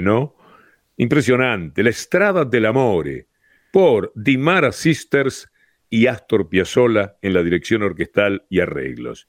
¿no? 0.00 0.36
Impresionante. 0.96 1.82
La 1.82 1.90
Estrada 1.90 2.44
del 2.44 2.66
Amore 2.66 3.26
por 3.72 4.12
Di 4.14 4.38
Mara 4.38 4.72
Sisters 4.72 5.50
y 5.88 6.06
Astor 6.06 6.48
Piazzolla 6.48 7.16
en 7.20 7.34
la 7.34 7.42
dirección 7.42 7.82
orquestal 7.82 8.44
y 8.48 8.60
arreglos. 8.60 9.28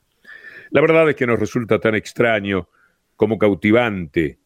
La 0.70 0.82
verdad 0.82 1.10
es 1.10 1.16
que 1.16 1.28
nos 1.28 1.40
resulta 1.40 1.80
tan 1.80 1.96
extraño 1.96 2.70
como 3.16 3.38
cautivante 3.38 4.40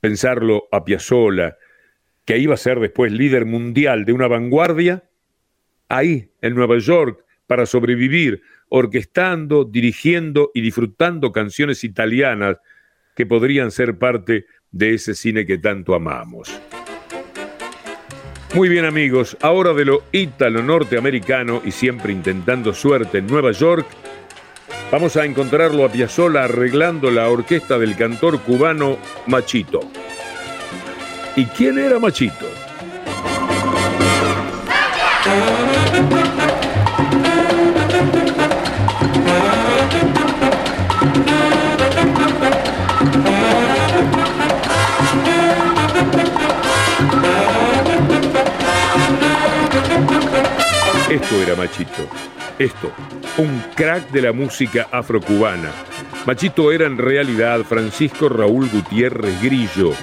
pensarlo 0.00 0.68
a 0.70 0.84
Piazzolla, 0.84 1.56
que 2.24 2.38
iba 2.38 2.54
a 2.54 2.58
ser 2.58 2.78
después 2.78 3.10
líder 3.10 3.46
mundial 3.46 4.04
de 4.04 4.12
una 4.12 4.28
vanguardia, 4.28 5.08
ahí 5.88 6.30
en 6.42 6.54
Nueva 6.54 6.78
York, 6.78 7.24
para 7.46 7.66
sobrevivir, 7.66 8.42
orquestando, 8.68 9.64
dirigiendo 9.64 10.50
y 10.54 10.60
disfrutando 10.60 11.32
canciones 11.32 11.82
italianas 11.84 12.58
que 13.16 13.26
podrían 13.26 13.70
ser 13.70 13.98
parte 13.98 14.46
de 14.70 14.94
ese 14.94 15.14
cine 15.14 15.46
que 15.46 15.58
tanto 15.58 15.94
amamos. 15.94 16.60
Muy 18.54 18.68
bien 18.68 18.84
amigos, 18.86 19.36
ahora 19.42 19.74
de 19.74 19.84
lo 19.84 20.04
ítalo 20.10 20.62
norteamericano 20.62 21.60
y 21.64 21.70
siempre 21.70 22.12
intentando 22.12 22.72
suerte 22.72 23.18
en 23.18 23.26
Nueva 23.26 23.52
York, 23.52 23.86
vamos 24.90 25.16
a 25.16 25.24
encontrarlo 25.24 25.84
a 25.84 25.92
Piazzolla 25.92 26.44
arreglando 26.44 27.10
la 27.10 27.28
orquesta 27.28 27.78
del 27.78 27.94
cantor 27.94 28.40
cubano 28.40 28.98
Machito. 29.26 29.80
¿Y 31.36 31.44
quién 31.46 31.78
era 31.78 31.98
Machito? 31.98 32.46
Esto 51.20 51.42
era 51.42 51.56
Machito. 51.56 52.08
Esto, 52.60 52.92
un 53.38 53.60
crack 53.74 54.08
de 54.12 54.22
la 54.22 54.32
música 54.32 54.86
afrocubana. 54.92 55.72
Machito 56.26 56.70
era 56.70 56.86
en 56.86 56.96
realidad 56.96 57.64
Francisco 57.64 58.28
Raúl 58.28 58.68
Gutiérrez 58.68 59.42
Grillo, 59.42 59.94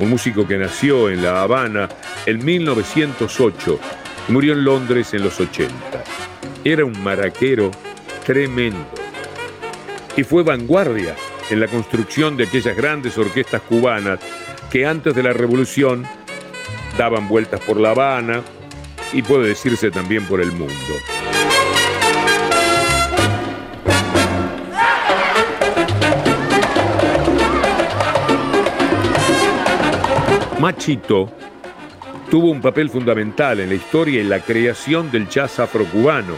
un 0.00 0.10
músico 0.10 0.46
que 0.46 0.58
nació 0.58 1.08
en 1.08 1.22
La 1.22 1.40
Habana 1.40 1.88
en 2.26 2.44
1908 2.44 3.80
y 4.28 4.32
murió 4.32 4.52
en 4.52 4.64
Londres 4.64 5.14
en 5.14 5.22
los 5.22 5.40
80. 5.40 5.72
Era 6.62 6.84
un 6.84 7.02
maraquero 7.02 7.70
tremendo 8.26 8.86
y 10.14 10.24
fue 10.24 10.42
vanguardia 10.42 11.16
en 11.48 11.58
la 11.58 11.68
construcción 11.68 12.36
de 12.36 12.44
aquellas 12.44 12.76
grandes 12.76 13.16
orquestas 13.16 13.62
cubanas 13.62 14.20
que 14.70 14.84
antes 14.84 15.14
de 15.14 15.22
la 15.22 15.32
revolución 15.32 16.04
daban 16.98 17.28
vueltas 17.28 17.60
por 17.60 17.80
La 17.80 17.92
Habana 17.92 18.42
y 19.12 19.22
puede 19.22 19.48
decirse 19.48 19.90
también 19.90 20.24
por 20.26 20.40
el 20.40 20.52
mundo. 20.52 20.74
Machito 30.60 31.32
tuvo 32.30 32.50
un 32.50 32.60
papel 32.60 32.90
fundamental 32.90 33.60
en 33.60 33.70
la 33.70 33.74
historia 33.74 34.20
y 34.20 34.24
la 34.24 34.40
creación 34.40 35.10
del 35.10 35.28
jazz 35.28 35.58
afrocubano. 35.58 36.36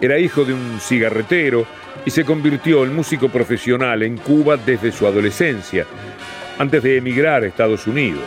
Era 0.00 0.18
hijo 0.18 0.44
de 0.44 0.54
un 0.54 0.80
cigarretero 0.80 1.66
y 2.06 2.10
se 2.10 2.24
convirtió 2.24 2.84
en 2.84 2.94
músico 2.94 3.28
profesional 3.28 4.02
en 4.02 4.16
Cuba 4.16 4.56
desde 4.56 4.90
su 4.90 5.06
adolescencia, 5.06 5.86
antes 6.58 6.82
de 6.82 6.96
emigrar 6.96 7.42
a 7.42 7.46
Estados 7.46 7.86
Unidos. 7.86 8.24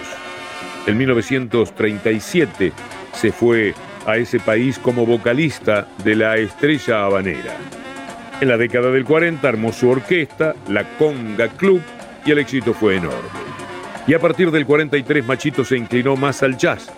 En 0.85 0.97
1937 0.97 2.71
se 3.17 3.31
fue 3.31 3.73
a 4.05 4.17
ese 4.17 4.39
país 4.39 4.79
como 4.79 5.05
vocalista 5.05 5.87
de 6.03 6.15
la 6.15 6.37
estrella 6.37 7.05
habanera. 7.05 7.55
En 8.39 8.47
la 8.47 8.57
década 8.57 8.91
del 8.91 9.03
40 9.03 9.47
armó 9.47 9.73
su 9.73 9.89
orquesta, 9.89 10.55
la 10.69 10.83
Conga 10.97 11.47
Club, 11.49 11.81
y 12.23 12.31
el 12.31 12.37
éxito 12.39 12.73
fue 12.73 12.97
enorme. 12.97 13.29
Y 14.05 14.13
a 14.13 14.19
partir 14.19 14.51
del 14.51 14.65
43 14.65 15.25
Machito 15.25 15.65
se 15.65 15.77
inclinó 15.77 16.15
más 16.15 16.43
al 16.43 16.57
jazz 16.57 16.89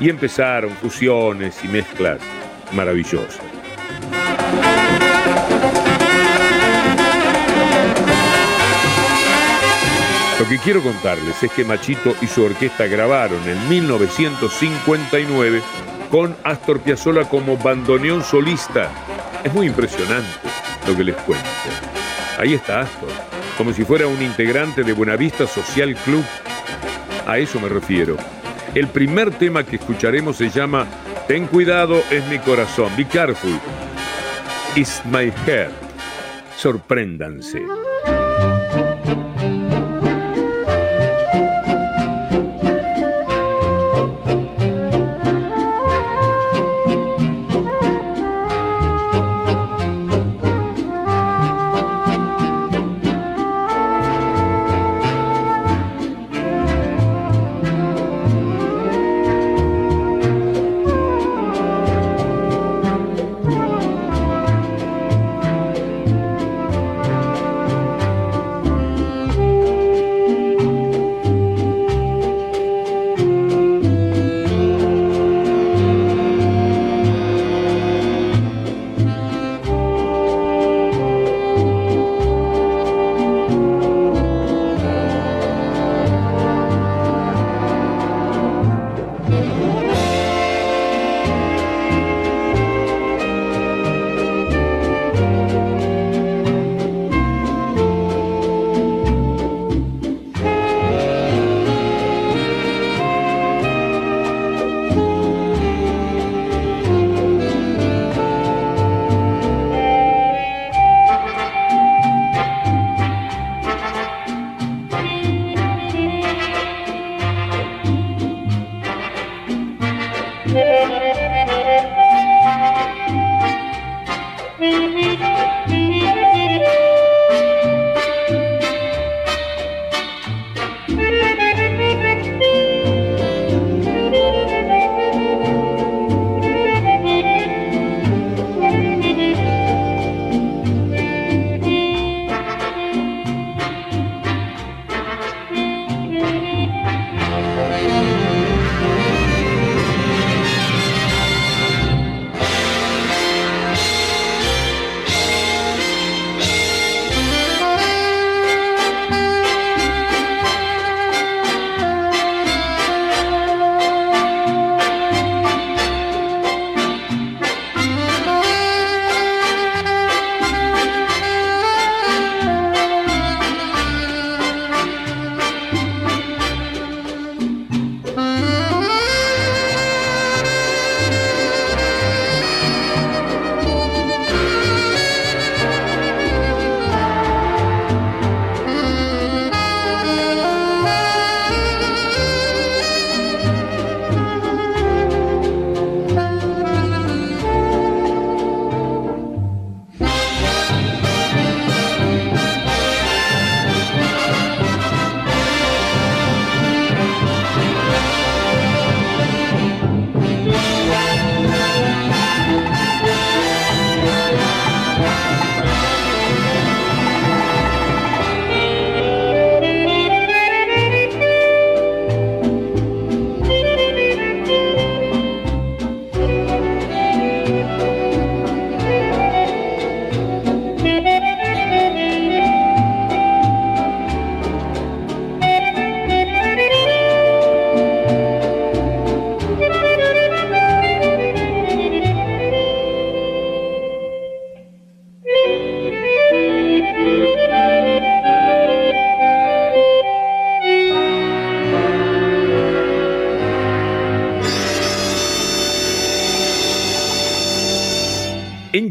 y 0.00 0.08
empezaron 0.08 0.70
fusiones 0.70 1.62
y 1.62 1.68
mezclas 1.68 2.20
maravillosas. 2.72 3.55
Lo 10.46 10.50
que 10.50 10.58
quiero 10.58 10.80
contarles 10.80 11.42
es 11.42 11.50
que 11.50 11.64
Machito 11.64 12.14
y 12.22 12.28
su 12.28 12.44
orquesta 12.44 12.86
grabaron 12.86 13.42
en 13.48 13.68
1959 13.68 15.60
con 16.08 16.36
Astor 16.44 16.78
Piazzolla 16.78 17.28
como 17.28 17.56
bandoneón 17.56 18.22
solista. 18.22 18.88
Es 19.42 19.52
muy 19.52 19.66
impresionante 19.66 20.28
lo 20.86 20.96
que 20.96 21.02
les 21.02 21.16
cuento. 21.16 21.48
Ahí 22.38 22.54
está 22.54 22.82
Astor, 22.82 23.08
como 23.58 23.72
si 23.72 23.84
fuera 23.84 24.06
un 24.06 24.22
integrante 24.22 24.84
de 24.84 24.92
Buenavista 24.92 25.48
Social 25.48 25.96
Club. 26.04 26.24
A 27.26 27.38
eso 27.38 27.58
me 27.58 27.68
refiero. 27.68 28.16
El 28.72 28.86
primer 28.86 29.32
tema 29.32 29.64
que 29.64 29.76
escucharemos 29.76 30.36
se 30.36 30.48
llama 30.48 30.86
Ten 31.26 31.48
cuidado, 31.48 32.04
es 32.08 32.24
mi 32.28 32.38
corazón. 32.38 32.92
Be 32.96 33.04
careful. 33.04 33.58
It's 34.76 35.02
my 35.06 35.32
heart. 35.44 35.72
Sorpréndanse. 36.56 37.85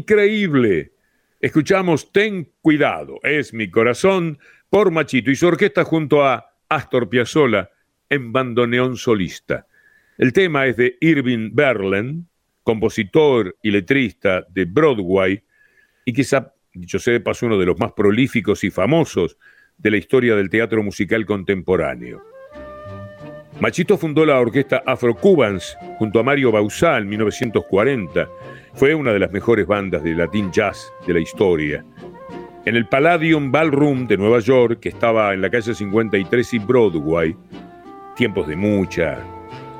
Increíble. 0.08 0.92
Escuchamos 1.40 2.12
Ten 2.12 2.48
cuidado, 2.60 3.18
es 3.24 3.52
mi 3.52 3.68
corazón 3.68 4.38
por 4.70 4.92
Machito 4.92 5.32
y 5.32 5.34
su 5.34 5.48
orquesta 5.48 5.82
junto 5.82 6.24
a 6.24 6.46
Astor 6.68 7.08
Piazzolla 7.08 7.70
en 8.08 8.30
bandoneón 8.30 8.96
solista. 8.96 9.66
El 10.16 10.32
tema 10.32 10.68
es 10.68 10.76
de 10.76 10.96
Irving 11.00 11.50
Berlin, 11.52 12.28
compositor 12.62 13.56
y 13.60 13.72
letrista 13.72 14.46
de 14.48 14.64
Broadway 14.64 15.42
y 16.04 16.12
quizá, 16.12 16.54
dicho 16.72 17.00
sea 17.00 17.14
de 17.14 17.20
paso, 17.20 17.46
uno 17.46 17.58
de 17.58 17.66
los 17.66 17.76
más 17.76 17.90
prolíficos 17.90 18.62
y 18.62 18.70
famosos 18.70 19.36
de 19.76 19.90
la 19.90 19.96
historia 19.96 20.36
del 20.36 20.50
teatro 20.50 20.84
musical 20.84 21.26
contemporáneo. 21.26 22.22
Machito 23.58 23.96
fundó 23.96 24.26
la 24.26 24.38
orquesta 24.38 24.82
Afro 24.84 25.14
Cubans 25.14 25.78
junto 25.98 26.20
a 26.20 26.22
Mario 26.22 26.52
Bausá 26.52 26.98
en 26.98 27.08
1940. 27.08 28.28
Fue 28.74 28.94
una 28.94 29.14
de 29.14 29.18
las 29.18 29.32
mejores 29.32 29.66
bandas 29.66 30.02
de 30.02 30.14
latín 30.14 30.52
jazz 30.52 30.92
de 31.06 31.14
la 31.14 31.20
historia. 31.20 31.82
En 32.66 32.76
el 32.76 32.86
Palladium 32.86 33.50
Ballroom 33.50 34.06
de 34.06 34.18
Nueva 34.18 34.40
York, 34.40 34.80
que 34.80 34.90
estaba 34.90 35.32
en 35.32 35.40
la 35.40 35.48
calle 35.48 35.74
53 35.74 36.52
y 36.52 36.58
Broadway, 36.58 37.34
tiempos 38.14 38.46
de 38.46 38.56
mucha 38.56 39.20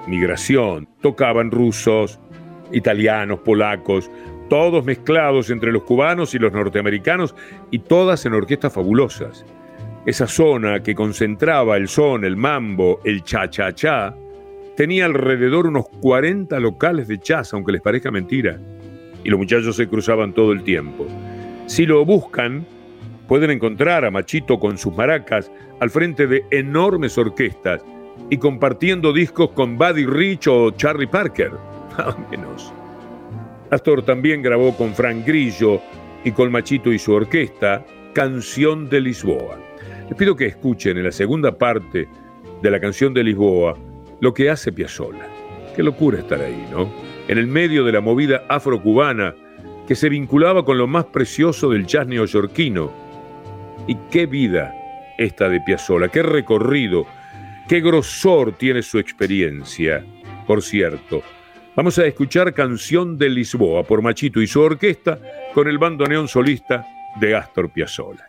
migración, 0.06 0.88
tocaban 1.02 1.50
rusos, 1.50 2.18
italianos, 2.72 3.40
polacos, 3.40 4.10
todos 4.48 4.86
mezclados 4.86 5.50
entre 5.50 5.70
los 5.70 5.82
cubanos 5.82 6.34
y 6.34 6.38
los 6.38 6.52
norteamericanos 6.52 7.34
y 7.70 7.80
todas 7.80 8.24
en 8.24 8.32
orquestas 8.32 8.72
fabulosas. 8.72 9.44
Esa 10.06 10.28
zona 10.28 10.84
que 10.84 10.94
concentraba 10.94 11.76
el 11.76 11.88
son, 11.88 12.24
el 12.24 12.36
mambo, 12.36 13.00
el 13.02 13.24
cha-cha-cha, 13.24 14.14
tenía 14.76 15.04
alrededor 15.04 15.66
unos 15.66 15.88
40 16.00 16.60
locales 16.60 17.08
de 17.08 17.18
jazz, 17.18 17.52
aunque 17.52 17.72
les 17.72 17.82
parezca 17.82 18.12
mentira. 18.12 18.56
Y 19.24 19.30
los 19.30 19.40
muchachos 19.40 19.74
se 19.74 19.88
cruzaban 19.88 20.32
todo 20.32 20.52
el 20.52 20.62
tiempo. 20.62 21.08
Si 21.66 21.86
lo 21.86 22.04
buscan, 22.04 22.64
pueden 23.26 23.50
encontrar 23.50 24.04
a 24.04 24.12
Machito 24.12 24.60
con 24.60 24.78
sus 24.78 24.94
maracas 24.96 25.50
al 25.80 25.90
frente 25.90 26.28
de 26.28 26.44
enormes 26.52 27.18
orquestas 27.18 27.84
y 28.30 28.36
compartiendo 28.36 29.12
discos 29.12 29.50
con 29.50 29.76
Buddy 29.76 30.06
Rich 30.06 30.46
o 30.46 30.70
Charlie 30.70 31.08
Parker, 31.08 31.50
nada 31.98 32.16
menos. 32.30 32.72
Astor 33.72 34.04
también 34.04 34.40
grabó 34.40 34.76
con 34.76 34.94
Frank 34.94 35.26
Grillo 35.26 35.80
y 36.22 36.30
con 36.30 36.52
Machito 36.52 36.92
y 36.92 36.98
su 37.00 37.12
orquesta 37.12 37.84
Canción 38.14 38.88
de 38.88 39.00
Lisboa. 39.00 39.65
Les 40.08 40.16
pido 40.16 40.36
que 40.36 40.46
escuchen 40.46 40.96
en 40.96 41.04
la 41.04 41.12
segunda 41.12 41.56
parte 41.58 42.08
de 42.62 42.70
la 42.70 42.80
canción 42.80 43.12
de 43.12 43.24
Lisboa 43.24 43.76
lo 44.20 44.32
que 44.32 44.50
hace 44.50 44.72
Piazzolla. 44.72 45.26
Qué 45.74 45.82
locura 45.82 46.18
estar 46.18 46.40
ahí, 46.40 46.66
¿no? 46.70 46.90
En 47.28 47.38
el 47.38 47.46
medio 47.46 47.84
de 47.84 47.92
la 47.92 48.00
movida 48.00 48.44
afrocubana 48.48 49.34
que 49.86 49.94
se 49.94 50.08
vinculaba 50.08 50.64
con 50.64 50.78
lo 50.78 50.86
más 50.86 51.06
precioso 51.06 51.70
del 51.70 51.86
jazz 51.86 52.06
neoyorquino. 52.06 52.90
Y 53.86 53.96
qué 54.10 54.26
vida 54.26 54.74
esta 55.18 55.48
de 55.48 55.60
Piazzolla, 55.60 56.08
qué 56.08 56.22
recorrido, 56.22 57.06
qué 57.68 57.80
grosor 57.80 58.52
tiene 58.52 58.82
su 58.82 58.98
experiencia. 58.98 60.04
Por 60.46 60.62
cierto, 60.62 61.22
vamos 61.74 61.98
a 61.98 62.06
escuchar 62.06 62.54
Canción 62.54 63.18
de 63.18 63.28
Lisboa 63.28 63.82
por 63.82 64.02
Machito 64.02 64.40
y 64.40 64.46
su 64.46 64.60
orquesta 64.60 65.18
con 65.52 65.68
el 65.68 65.78
bandoneón 65.78 66.28
solista 66.28 66.84
de 67.20 67.34
Astor 67.34 67.70
Piazzolla. 67.70 68.28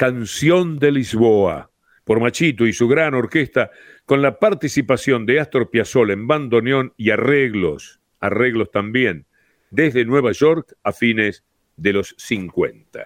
Canción 0.00 0.78
de 0.78 0.92
Lisboa, 0.92 1.70
por 2.04 2.20
Machito 2.20 2.66
y 2.66 2.72
su 2.72 2.88
gran 2.88 3.12
orquesta, 3.12 3.70
con 4.06 4.22
la 4.22 4.38
participación 4.38 5.26
de 5.26 5.40
Astor 5.40 5.68
Piazzolla 5.68 6.14
en 6.14 6.26
bandoneón 6.26 6.94
y 6.96 7.10
arreglos, 7.10 8.00
arreglos 8.18 8.70
también, 8.70 9.26
desde 9.70 10.06
Nueva 10.06 10.32
York 10.32 10.74
a 10.84 10.92
fines 10.92 11.44
de 11.76 11.92
los 11.92 12.14
50. 12.16 13.04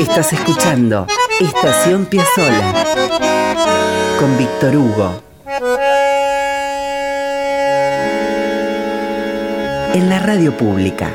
Estás 0.00 0.32
escuchando 0.32 1.06
Estación 1.40 2.04
Piazzola 2.06 2.84
con 4.18 4.36
Víctor 4.36 4.74
Hugo. 4.74 5.22
En 9.94 10.08
la 10.08 10.18
radio 10.18 10.50
pública. 10.56 11.12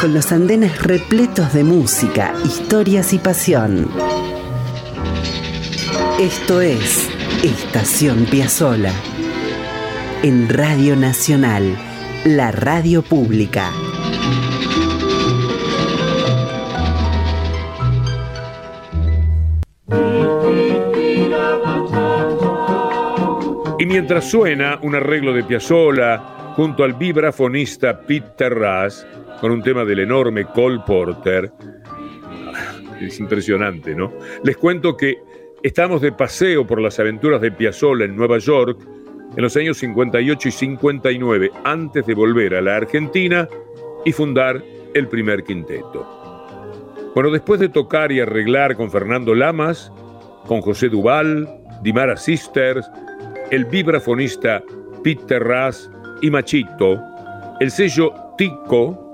Con 0.00 0.14
los 0.14 0.32
andenes 0.32 0.82
repletos 0.82 1.52
de 1.52 1.62
música, 1.62 2.32
historias 2.42 3.12
y 3.12 3.18
pasión. 3.18 3.86
Esto 6.18 6.62
es 6.62 7.10
Estación 7.44 8.24
Piazzola 8.24 8.92
en 10.22 10.48
Radio 10.48 10.96
Nacional, 10.96 11.76
la 12.24 12.50
radio 12.50 13.02
pública. 13.02 13.70
Y 23.78 23.84
mientras 23.84 24.30
suena 24.30 24.78
un 24.80 24.94
arreglo 24.94 25.34
de 25.34 25.44
Piazzolla 25.44 26.40
junto 26.56 26.84
al 26.84 26.94
vibrafonista 26.94 28.00
Pete 28.00 28.30
Terraz 28.36 29.06
con 29.40 29.52
un 29.52 29.62
tema 29.62 29.84
del 29.84 30.00
enorme 30.00 30.44
Cole 30.44 30.80
Porter, 30.86 31.50
es 33.00 33.18
impresionante, 33.18 33.94
¿no? 33.94 34.12
Les 34.44 34.56
cuento 34.56 34.96
que 34.96 35.18
estamos 35.62 36.00
de 36.00 36.12
paseo 36.12 36.66
por 36.66 36.80
las 36.80 36.98
aventuras 36.98 37.40
de 37.40 37.50
Piazzolla 37.50 38.04
en 38.04 38.16
Nueva 38.16 38.38
York 38.38 38.78
en 39.36 39.42
los 39.42 39.56
años 39.56 39.78
58 39.78 40.48
y 40.48 40.50
59, 40.50 41.50
antes 41.64 42.04
de 42.04 42.14
volver 42.14 42.54
a 42.54 42.60
la 42.60 42.76
Argentina 42.76 43.48
y 44.04 44.12
fundar 44.12 44.62
el 44.94 45.08
primer 45.08 45.44
quinteto. 45.44 46.06
Bueno, 47.14 47.30
después 47.30 47.60
de 47.60 47.68
tocar 47.68 48.12
y 48.12 48.20
arreglar 48.20 48.76
con 48.76 48.90
Fernando 48.90 49.34
Lamas, 49.34 49.92
con 50.46 50.60
José 50.60 50.88
Duval, 50.88 51.48
Dimara 51.82 52.16
Sisters, 52.16 52.88
el 53.50 53.64
vibrafonista 53.64 54.62
Peter 55.02 55.42
Raz 55.42 55.90
y 56.22 56.30
Machito, 56.30 57.00
el 57.60 57.70
sello 57.70 58.12
Tico, 58.36 59.09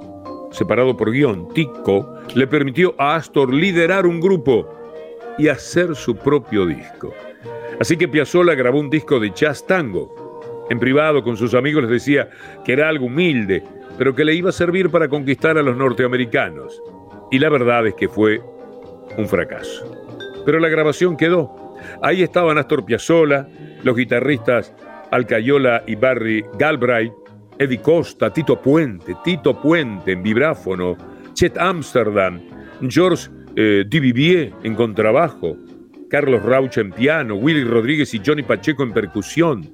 separado 0.50 0.96
por 0.96 1.10
guion 1.10 1.48
Tico, 1.52 2.18
le 2.34 2.46
permitió 2.46 2.94
a 2.98 3.16
Astor 3.16 3.52
liderar 3.52 4.06
un 4.06 4.20
grupo 4.20 4.68
y 5.38 5.48
hacer 5.48 5.94
su 5.94 6.16
propio 6.16 6.66
disco. 6.66 7.12
Así 7.80 7.96
que 7.96 8.08
Piazzolla 8.08 8.54
grabó 8.54 8.80
un 8.80 8.90
disco 8.90 9.20
de 9.20 9.30
jazz 9.30 9.66
tango. 9.66 10.40
En 10.70 10.78
privado 10.80 11.22
con 11.22 11.36
sus 11.36 11.54
amigos 11.54 11.82
les 11.82 11.90
decía 11.90 12.28
que 12.64 12.72
era 12.72 12.88
algo 12.88 13.06
humilde, 13.06 13.62
pero 13.98 14.14
que 14.14 14.24
le 14.24 14.34
iba 14.34 14.48
a 14.48 14.52
servir 14.52 14.90
para 14.90 15.08
conquistar 15.08 15.58
a 15.58 15.62
los 15.62 15.76
norteamericanos. 15.76 16.82
Y 17.30 17.38
la 17.38 17.48
verdad 17.48 17.86
es 17.86 17.94
que 17.94 18.08
fue 18.08 18.40
un 19.16 19.28
fracaso. 19.28 19.84
Pero 20.44 20.58
la 20.58 20.68
grabación 20.68 21.16
quedó. 21.16 21.74
Ahí 22.02 22.22
estaban 22.22 22.58
Astor 22.58 22.84
Piazzolla, 22.84 23.46
los 23.82 23.96
guitarristas 23.96 24.74
Alcayola 25.10 25.82
y 25.86 25.94
Barry 25.94 26.44
Galbraith, 26.58 27.12
Eddie 27.58 27.80
Costa, 27.80 28.32
Tito 28.32 28.60
Puente, 28.60 29.16
Tito 29.24 29.60
Puente 29.60 30.12
en 30.12 30.22
vibráfono, 30.22 30.96
Chet 31.32 31.56
Amsterdam, 31.58 32.40
George 32.88 33.30
eh, 33.56 33.84
Duvivier 33.86 34.52
en 34.62 34.74
contrabajo, 34.74 35.56
Carlos 36.10 36.42
Rauch 36.42 36.76
en 36.78 36.92
piano, 36.92 37.36
Willy 37.36 37.64
Rodríguez 37.64 38.12
y 38.14 38.20
Johnny 38.24 38.42
Pacheco 38.42 38.82
en 38.82 38.92
percusión. 38.92 39.70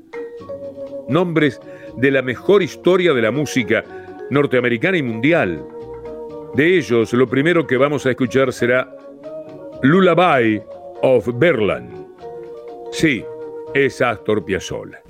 Nombres 1.09 1.61
de 1.97 2.11
la 2.11 2.23
mejor 2.23 2.63
historia 2.63 3.13
de 3.13 3.23
la 3.23 3.31
música 3.31 3.85
norteamericana 4.31 4.97
y 4.97 5.03
mundial. 5.03 5.63
De 6.55 6.79
ellos, 6.79 7.13
lo 7.13 7.27
primero 7.27 7.67
que 7.67 7.77
vamos 7.77 8.07
a 8.07 8.11
escuchar 8.11 8.53
será 8.53 8.89
Lullaby 9.83 10.63
of 11.03 11.29
Berlin. 11.35 12.07
Sí, 12.93 13.25
es 13.75 14.01
Astor 14.01 14.45
Piazzolla. 14.45 15.03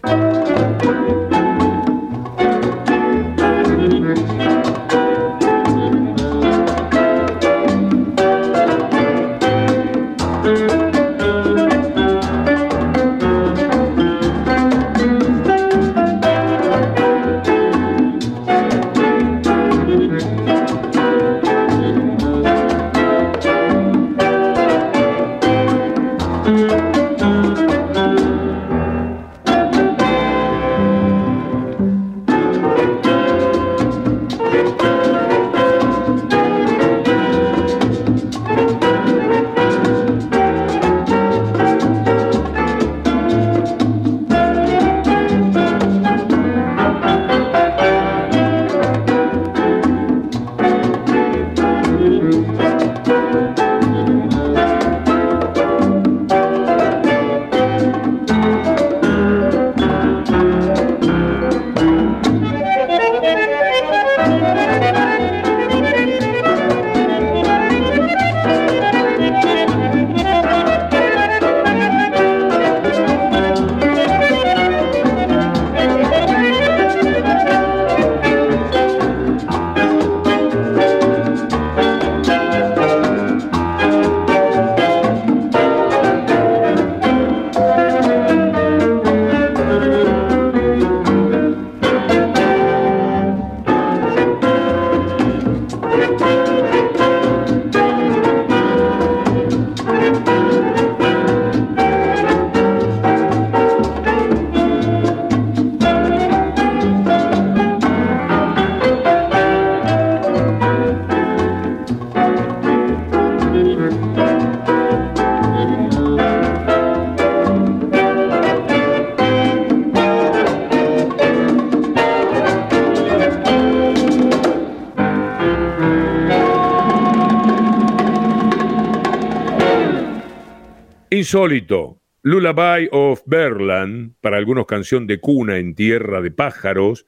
Insólito. 131.33 131.99
Lullaby 132.25 132.89
of 132.93 133.23
Berlin, 133.25 134.15
para 134.21 134.37
algunos 134.37 134.67
canción 134.67 135.07
de 135.07 135.19
cuna 135.19 135.57
en 135.57 135.75
tierra 135.75 136.21
de 136.21 136.31
pájaros, 136.31 137.07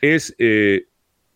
es 0.00 0.34
eh, 0.38 0.86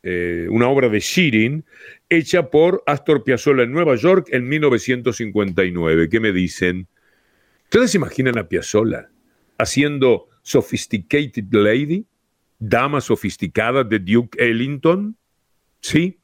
eh, 0.03 0.47
una 0.49 0.69
obra 0.69 0.89
de 0.89 0.99
Shirin 0.99 1.63
hecha 2.09 2.49
por 2.49 2.83
Astor 2.87 3.23
Piazzolla 3.23 3.65
en 3.65 3.73
Nueva 3.73 3.97
York 3.97 4.29
en 4.31 4.49
1959. 4.49 6.09
¿Qué 6.09 6.21
me 6.21 6.33
dicen? 6.33 6.89
¿Ustedes 7.65 7.95
imaginan 7.95 8.39
a 8.39 8.49
Piazzolla 8.49 9.11
haciendo 9.59 10.31
Sophisticated 10.41 11.53
Lady? 11.53 12.07
Dama 12.59 13.03
sofisticada 13.03 13.85
de 13.85 13.99
Duke 13.99 14.43
Ellington? 14.43 15.19
Sí, 15.83 16.19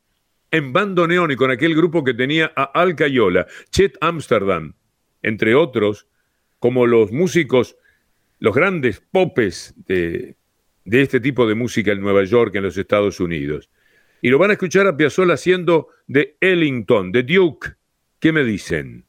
en 0.50 0.72
bandoneón 0.72 1.30
y 1.32 1.36
con 1.36 1.50
aquel 1.50 1.76
grupo 1.76 2.02
que 2.02 2.14
tenía 2.14 2.50
a 2.56 2.62
Al 2.62 2.96
Cayola, 2.96 3.46
Chet 3.70 3.98
Amsterdam, 4.00 4.72
entre 5.22 5.54
otros, 5.54 6.06
como 6.58 6.86
los 6.86 7.12
músicos, 7.12 7.76
los 8.38 8.54
grandes 8.54 9.00
popes 9.00 9.74
de, 9.86 10.36
de 10.84 11.02
este 11.02 11.20
tipo 11.20 11.46
de 11.46 11.54
música 11.54 11.92
en 11.92 12.00
Nueva 12.00 12.24
York, 12.24 12.54
en 12.54 12.64
los 12.64 12.76
Estados 12.76 13.20
Unidos. 13.20 13.70
Y 14.20 14.30
lo 14.30 14.38
van 14.38 14.50
a 14.50 14.54
escuchar 14.54 14.86
a 14.86 14.96
Piazzolla 14.96 15.34
haciendo 15.34 15.88
de 16.06 16.36
Ellington, 16.40 17.12
de 17.12 17.22
Duke. 17.22 17.74
¿Qué 18.18 18.32
me 18.32 18.42
dicen? 18.42 19.04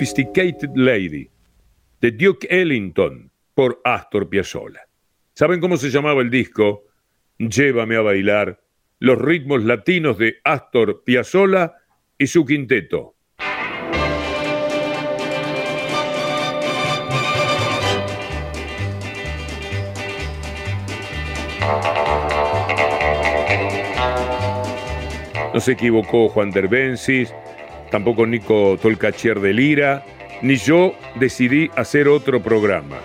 Sophisticated 0.00 0.70
Lady, 0.76 1.28
de 2.00 2.10
Duke 2.12 2.48
Ellington, 2.48 3.30
por 3.52 3.82
Astor 3.84 4.30
Piazzolla. 4.30 4.80
¿Saben 5.34 5.60
cómo 5.60 5.76
se 5.76 5.90
llamaba 5.90 6.22
el 6.22 6.30
disco? 6.30 6.84
Llévame 7.36 7.96
a 7.96 8.00
bailar, 8.00 8.62
los 8.98 9.18
ritmos 9.18 9.62
latinos 9.62 10.16
de 10.16 10.36
Astor 10.42 11.04
Piazzolla 11.04 11.74
y 12.16 12.28
su 12.28 12.46
quinteto. 12.46 13.14
No 25.52 25.60
se 25.60 25.72
equivocó 25.72 26.30
Juan 26.30 26.52
Derbensis, 26.52 27.34
tampoco 27.90 28.26
Nico 28.26 28.78
Tolcachier 28.80 29.40
de 29.40 29.52
Lira, 29.52 30.04
ni 30.42 30.56
yo 30.56 30.94
decidí 31.16 31.70
hacer 31.76 32.08
otro 32.08 32.42
programa, 32.42 32.98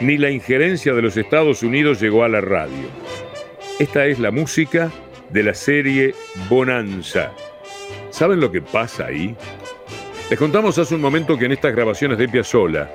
ni 0.00 0.18
la 0.18 0.30
injerencia 0.30 0.92
de 0.92 1.02
los 1.02 1.16
Estados 1.16 1.62
Unidos 1.62 2.00
llegó 2.00 2.24
a 2.24 2.28
la 2.28 2.40
radio. 2.40 2.88
Esta 3.78 4.06
es 4.06 4.18
la 4.18 4.30
música 4.30 4.90
de 5.30 5.42
la 5.42 5.54
serie 5.54 6.14
Bonanza. 6.48 7.32
¿Saben 8.10 8.40
lo 8.40 8.50
que 8.50 8.62
pasa 8.62 9.06
ahí? 9.06 9.34
Les 10.28 10.38
contamos 10.38 10.78
hace 10.78 10.94
un 10.94 11.00
momento 11.00 11.38
que 11.38 11.46
en 11.46 11.52
estas 11.52 11.74
grabaciones 11.74 12.18
de 12.18 12.28
Piazzolla 12.28 12.90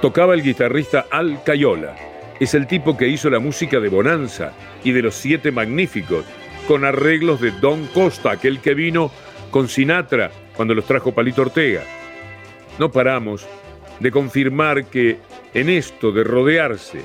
tocaba 0.00 0.34
el 0.34 0.42
guitarrista 0.42 1.06
Al 1.10 1.42
Cayola. 1.42 1.94
Es 2.40 2.54
el 2.54 2.66
tipo 2.66 2.96
que 2.96 3.08
hizo 3.08 3.30
la 3.30 3.38
música 3.38 3.80
de 3.80 3.88
Bonanza 3.88 4.52
y 4.82 4.92
de 4.92 5.02
Los 5.02 5.14
Siete 5.14 5.52
Magníficos, 5.52 6.24
con 6.66 6.84
arreglos 6.84 7.40
de 7.40 7.52
Don 7.52 7.86
Costa, 7.88 8.32
aquel 8.32 8.60
que 8.60 8.74
vino 8.74 9.10
con 9.50 9.68
Sinatra 9.68 10.30
cuando 10.56 10.74
los 10.74 10.84
trajo 10.84 11.12
Palito 11.12 11.42
Ortega. 11.42 11.82
No 12.78 12.90
paramos 12.90 13.46
de 14.00 14.10
confirmar 14.10 14.86
que 14.86 15.18
en 15.52 15.68
esto 15.68 16.12
de 16.12 16.24
rodearse, 16.24 17.02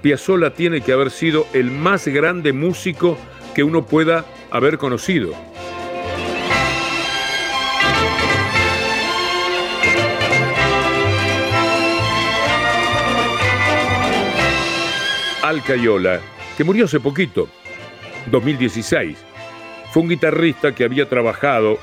Piazzolla 0.00 0.54
tiene 0.54 0.80
que 0.80 0.92
haber 0.92 1.10
sido 1.10 1.46
el 1.52 1.70
más 1.70 2.08
grande 2.08 2.52
músico 2.52 3.16
que 3.54 3.62
uno 3.62 3.86
pueda 3.86 4.24
haber 4.50 4.78
conocido. 4.78 5.32
Al 15.42 15.62
Cayola, 15.64 16.20
que 16.56 16.64
murió 16.64 16.86
hace 16.86 16.98
poquito, 16.98 17.48
2016, 18.30 19.18
fue 19.92 20.02
un 20.02 20.08
guitarrista 20.08 20.74
que 20.74 20.84
había 20.84 21.08
trabajado 21.08 21.78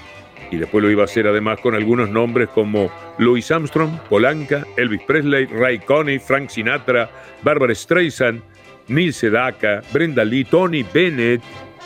y 0.52 0.58
después 0.58 0.84
lo 0.84 0.90
iba 0.90 1.04
a 1.04 1.06
hacer 1.06 1.28
además 1.28 1.60
con 1.60 1.76
algunos 1.76 2.10
nombres 2.10 2.50
como 2.50 2.92
Louis 3.18 3.50
Armstrong, 3.52 4.00
Polanca, 4.10 4.66
Elvis 4.78 5.02
Presley, 5.04 5.46
Ray 5.46 5.80
Coney, 5.80 6.20
Frank 6.20 6.50
Sinatra, 6.50 7.10
Barbara 7.44 7.74
Streisand, 7.74 8.42
Neil 8.88 9.14
Sedaka, 9.14 9.82
Brenda 9.94 10.26
Lee, 10.26 10.46
Tony 10.46 10.84
Bennett, 10.84 11.42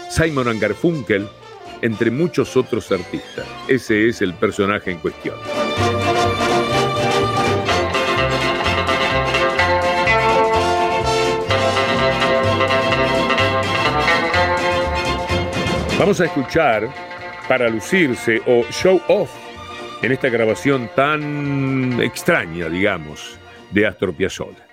Simon 0.09 0.59
Garfunkel, 0.59 1.27
entre 1.81 2.11
muchos 2.11 2.55
otros 2.55 2.91
artistas. 2.91 3.45
Ese 3.67 4.07
es 4.07 4.21
el 4.21 4.33
personaje 4.33 4.91
en 4.91 4.99
cuestión. 4.99 5.35
Vamos 15.99 16.19
a 16.19 16.25
escuchar 16.25 17.12
para 17.47 17.69
lucirse 17.69 18.41
o 18.45 18.63
show 18.71 19.01
off 19.07 19.31
en 20.01 20.11
esta 20.11 20.29
grabación 20.29 20.89
tan 20.95 21.99
extraña, 22.01 22.69
digamos, 22.69 23.37
de 23.71 23.87
Astor 23.87 24.13
Piazzolla. 24.13 24.65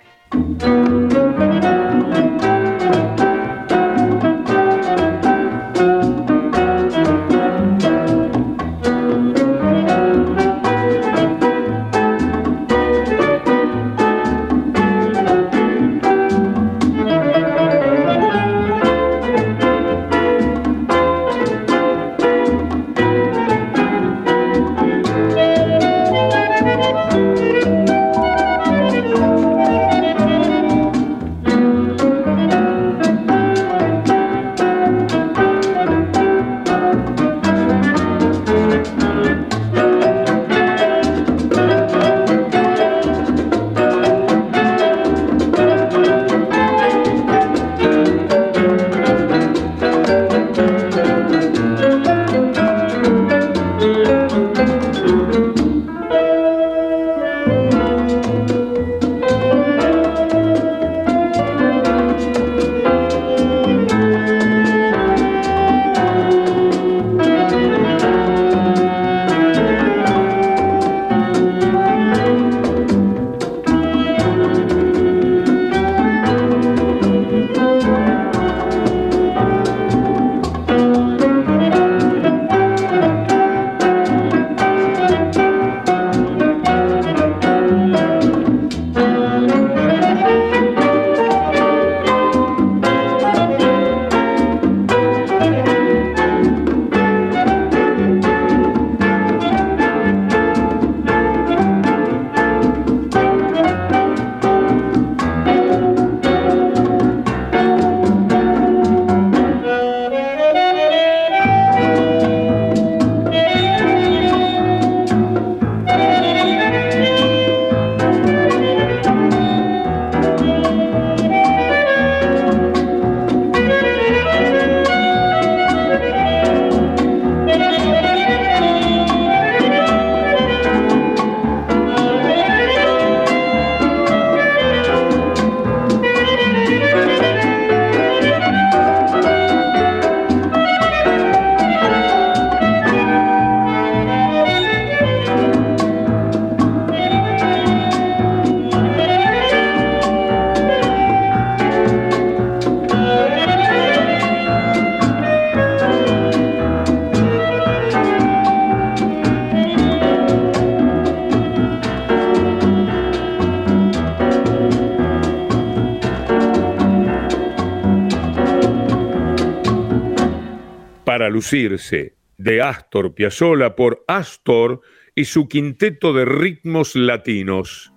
Lucirse 171.31 172.15
de 172.37 172.61
Astor 172.61 173.13
Piazzolla 173.13 173.75
por 173.75 174.03
Astor 174.07 174.81
y 175.15 175.25
su 175.25 175.47
quinteto 175.47 176.13
de 176.13 176.25
ritmos 176.25 176.95
latinos. 176.95 177.93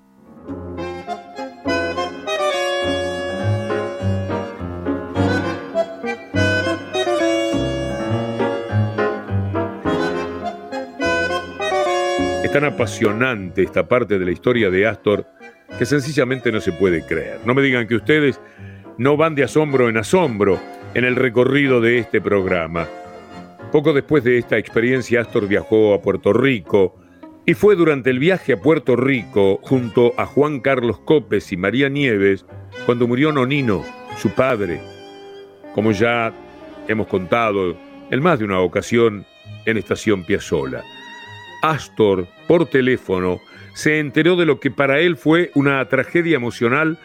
Es 12.42 12.52
tan 12.52 12.64
apasionante 12.64 13.62
esta 13.62 13.88
parte 13.88 14.18
de 14.18 14.24
la 14.24 14.30
historia 14.30 14.70
de 14.70 14.86
Astor 14.86 15.26
que 15.78 15.86
sencillamente 15.86 16.52
no 16.52 16.60
se 16.60 16.72
puede 16.72 17.04
creer. 17.04 17.40
No 17.44 17.54
me 17.54 17.62
digan 17.62 17.86
que 17.88 17.96
ustedes 17.96 18.40
no 18.98 19.16
van 19.16 19.34
de 19.34 19.44
asombro 19.44 19.88
en 19.88 19.96
asombro 19.96 20.60
en 20.94 21.04
el 21.04 21.16
recorrido 21.16 21.80
de 21.80 21.98
este 21.98 22.20
programa. 22.20 22.86
Poco 23.74 23.92
después 23.92 24.22
de 24.22 24.38
esta 24.38 24.56
experiencia, 24.56 25.20
Astor 25.20 25.48
viajó 25.48 25.94
a 25.94 26.00
Puerto 26.00 26.32
Rico 26.32 26.94
y 27.44 27.54
fue 27.54 27.74
durante 27.74 28.08
el 28.08 28.20
viaje 28.20 28.52
a 28.52 28.60
Puerto 28.60 28.94
Rico 28.94 29.58
junto 29.62 30.12
a 30.16 30.26
Juan 30.26 30.60
Carlos 30.60 31.00
Copes 31.00 31.50
y 31.50 31.56
María 31.56 31.88
Nieves 31.88 32.46
cuando 32.86 33.08
murió 33.08 33.32
Nonino, 33.32 33.84
su 34.16 34.30
padre, 34.30 34.80
como 35.74 35.90
ya 35.90 36.32
hemos 36.86 37.08
contado 37.08 37.76
en 38.12 38.22
más 38.22 38.38
de 38.38 38.44
una 38.44 38.60
ocasión 38.60 39.26
en 39.66 39.76
Estación 39.76 40.22
Piazzola. 40.22 40.84
Astor, 41.60 42.28
por 42.46 42.66
teléfono, 42.66 43.40
se 43.74 43.98
enteró 43.98 44.36
de 44.36 44.46
lo 44.46 44.60
que 44.60 44.70
para 44.70 45.00
él 45.00 45.16
fue 45.16 45.50
una 45.56 45.84
tragedia 45.88 46.36
emocional 46.36 46.96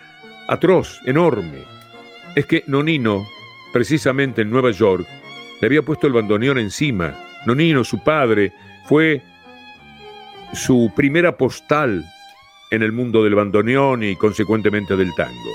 atroz, 0.48 1.02
enorme. 1.08 1.64
Es 2.36 2.46
que 2.46 2.64
Nonino, 2.68 3.26
precisamente 3.74 4.44
en 4.44 4.52
Nueva 4.52 4.70
York, 4.70 5.08
le 5.62 5.68
había 5.68 5.82
puesto 5.82 6.08
el 6.08 6.14
bandoneón 6.14 6.58
encima. 6.58 7.14
Nonino, 7.46 7.84
su 7.84 8.04
padre, 8.04 8.54
fue 8.86 9.22
su 10.54 10.92
primera 10.96 11.38
postal 11.38 12.04
en 12.72 12.84
el 12.84 12.92
mundo 12.92 13.24
del 13.24 13.36
bandoneón 13.36 14.04
y 14.04 14.16
consecuentemente 14.16 14.96
del 14.96 15.14
tango. 15.16 15.52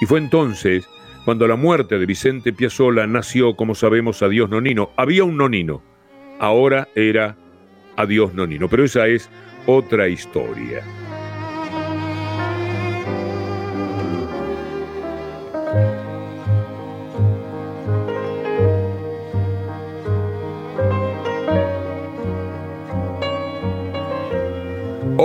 Y 0.00 0.06
fue 0.06 0.18
entonces 0.18 0.88
cuando 1.24 1.46
la 1.46 1.56
muerte 1.56 1.98
de 1.98 2.06
Vicente 2.06 2.52
Piazzolla 2.52 3.06
nació, 3.06 3.54
como 3.54 3.74
sabemos, 3.74 4.22
Adiós 4.22 4.48
Nonino. 4.48 4.90
Había 4.96 5.24
un 5.24 5.36
Nonino, 5.36 5.82
ahora 6.38 6.88
era 6.94 7.36
Adiós 7.96 8.34
Nonino, 8.34 8.68
pero 8.68 8.84
esa 8.84 9.06
es 9.06 9.28
otra 9.66 10.08
historia. 10.08 10.82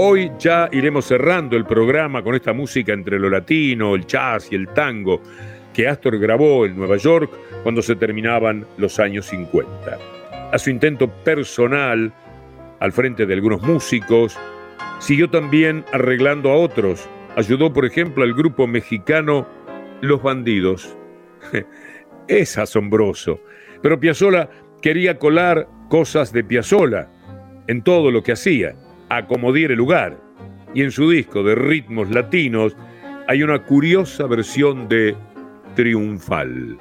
Hoy 0.08 0.32
ya 0.38 0.70
iremos 0.72 1.06
cerrando 1.06 1.58
el 1.58 1.66
programa 1.66 2.22
con 2.22 2.36
esta 2.36 2.54
música 2.54 2.94
entre 2.94 3.18
lo 3.18 3.28
latino, 3.28 3.96
el 3.96 4.06
jazz 4.06 4.52
y 4.52 4.56
el 4.56 4.68
tango 4.68 5.20
que 5.74 5.88
Astor 5.88 6.20
grabó 6.20 6.68
en 6.68 6.78
Nueva 6.78 6.98
York 6.98 7.32
cuando 7.64 7.82
se 7.82 7.96
terminaban 7.96 8.68
los 8.78 9.00
años 9.00 9.26
50. 9.26 9.98
A 10.52 10.60
su 10.60 10.70
intento 10.70 11.10
personal, 11.10 12.14
al 12.80 12.92
frente 12.92 13.26
de 13.26 13.34
algunos 13.34 13.64
músicos, 13.64 14.38
siguió 15.00 15.28
también 15.32 15.84
arreglando 15.92 16.52
a 16.52 16.58
otros. 16.58 17.10
Ayudó, 17.36 17.74
por 17.74 17.84
ejemplo, 17.84 18.24
al 18.24 18.36
grupo 18.36 18.68
mexicano 18.68 19.48
Los 20.02 20.22
Bandidos. 20.22 20.96
es 22.28 22.60
asombroso. 22.60 23.40
Pero 23.82 24.00
Piazzolla 24.00 24.52
quería 24.84 25.18
colar 25.18 25.68
cosas 25.90 26.32
de 26.32 26.44
Piazzolla 26.44 27.10
en 27.66 27.82
todo 27.82 28.12
lo 28.12 28.22
que 28.22 28.34
hacía 28.34 28.76
acomodir 29.10 29.72
el 29.72 29.78
lugar. 29.78 30.18
Y 30.74 30.84
en 30.84 30.92
su 30.92 31.10
disco 31.10 31.44
de 31.44 31.56
ritmos 31.56 32.10
latinos 32.10 32.76
hay 33.28 33.44
una 33.44 33.60
curiosa 33.64 34.28
versión 34.28 34.88
de 34.88 35.16
Triunfal. 35.76 36.78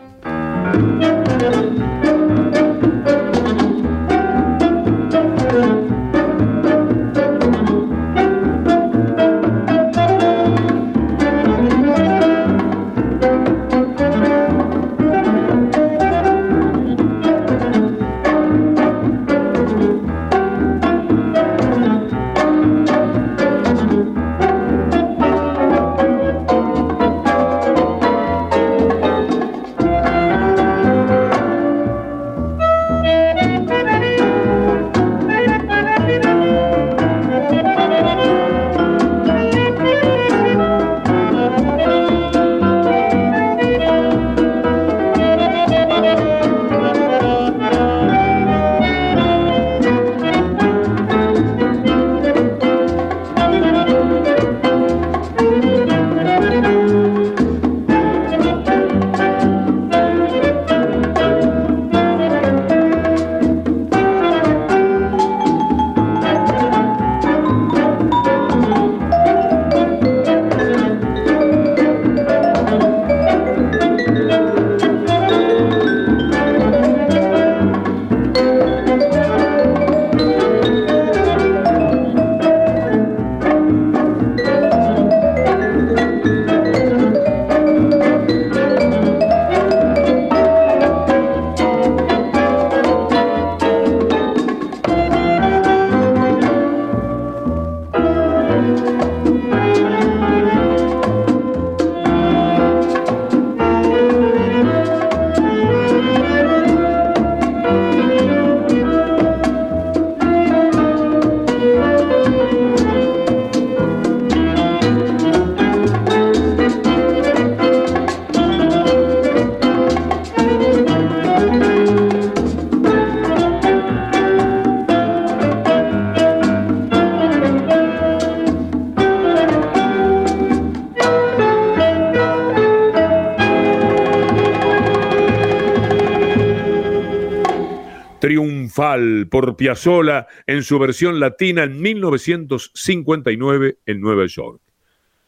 Por 139.35 139.57
Piazzolla 139.57 140.29
en 140.47 140.63
su 140.63 140.79
versión 140.79 141.19
latina 141.19 141.65
en 141.65 141.83
1959 141.83 143.79
en 143.85 144.01
Nueva 144.01 144.27
York. 144.27 144.63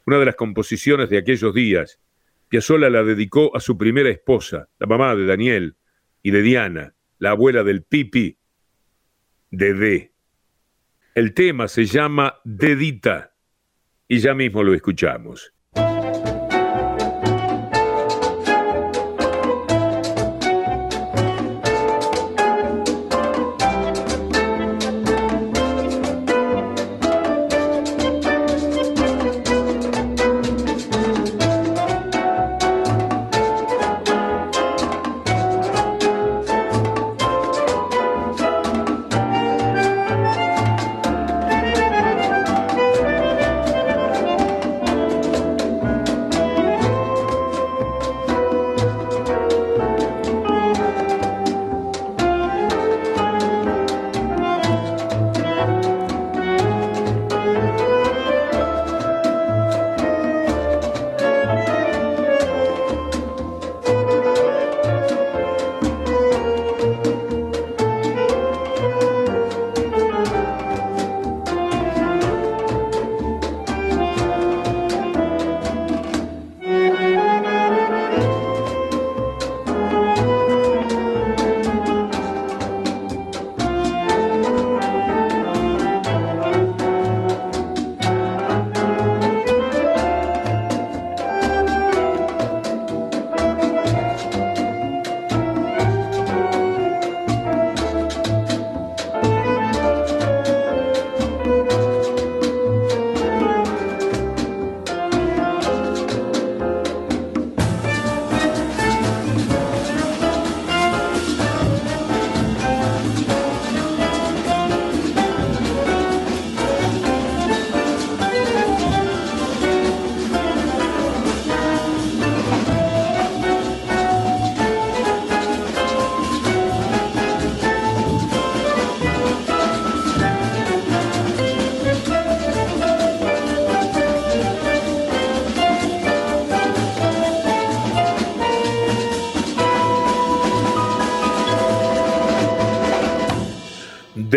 Una 0.04 0.20
de 0.20 0.26
las 0.26 0.36
composiciones 0.36 1.11
de 1.11 1.18
aquellos 1.18 1.52
días, 1.52 1.98
Piazzolla 2.48 2.88
la 2.88 3.02
dedicó 3.02 3.50
a 3.57 3.59
su 3.59 3.76
primera 3.76 4.09
esposa, 4.09 4.68
la 4.78 4.86
mamá 4.86 5.16
de 5.16 5.26
Daniel 5.26 5.74
y 6.22 6.30
de 6.30 6.40
Diana, 6.42 6.94
la 7.18 7.30
abuela 7.30 7.64
del 7.64 7.82
Pipi, 7.82 8.38
Dede. 9.50 10.12
El 11.16 11.34
tema 11.34 11.66
se 11.66 11.86
llama 11.86 12.36
Dedita 12.44 13.34
y 14.07 14.20
ya 14.20 14.34
mismo 14.34 14.62
lo 14.62 14.72
escuchamos. 14.72 15.52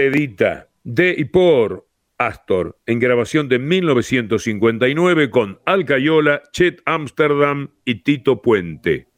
Dedita, 0.10 0.70
de 0.84 1.14
y 1.16 1.26
por 1.26 1.88
Astor, 2.18 2.80
en 2.88 2.98
grabación 2.98 3.48
de 3.48 3.60
1959 3.60 5.30
con 5.30 5.60
Alcayola, 5.66 6.42
Chet 6.52 6.82
Amsterdam 6.86 7.70
y 7.86 8.02
Tito 8.02 8.42
Puente. 8.42 9.10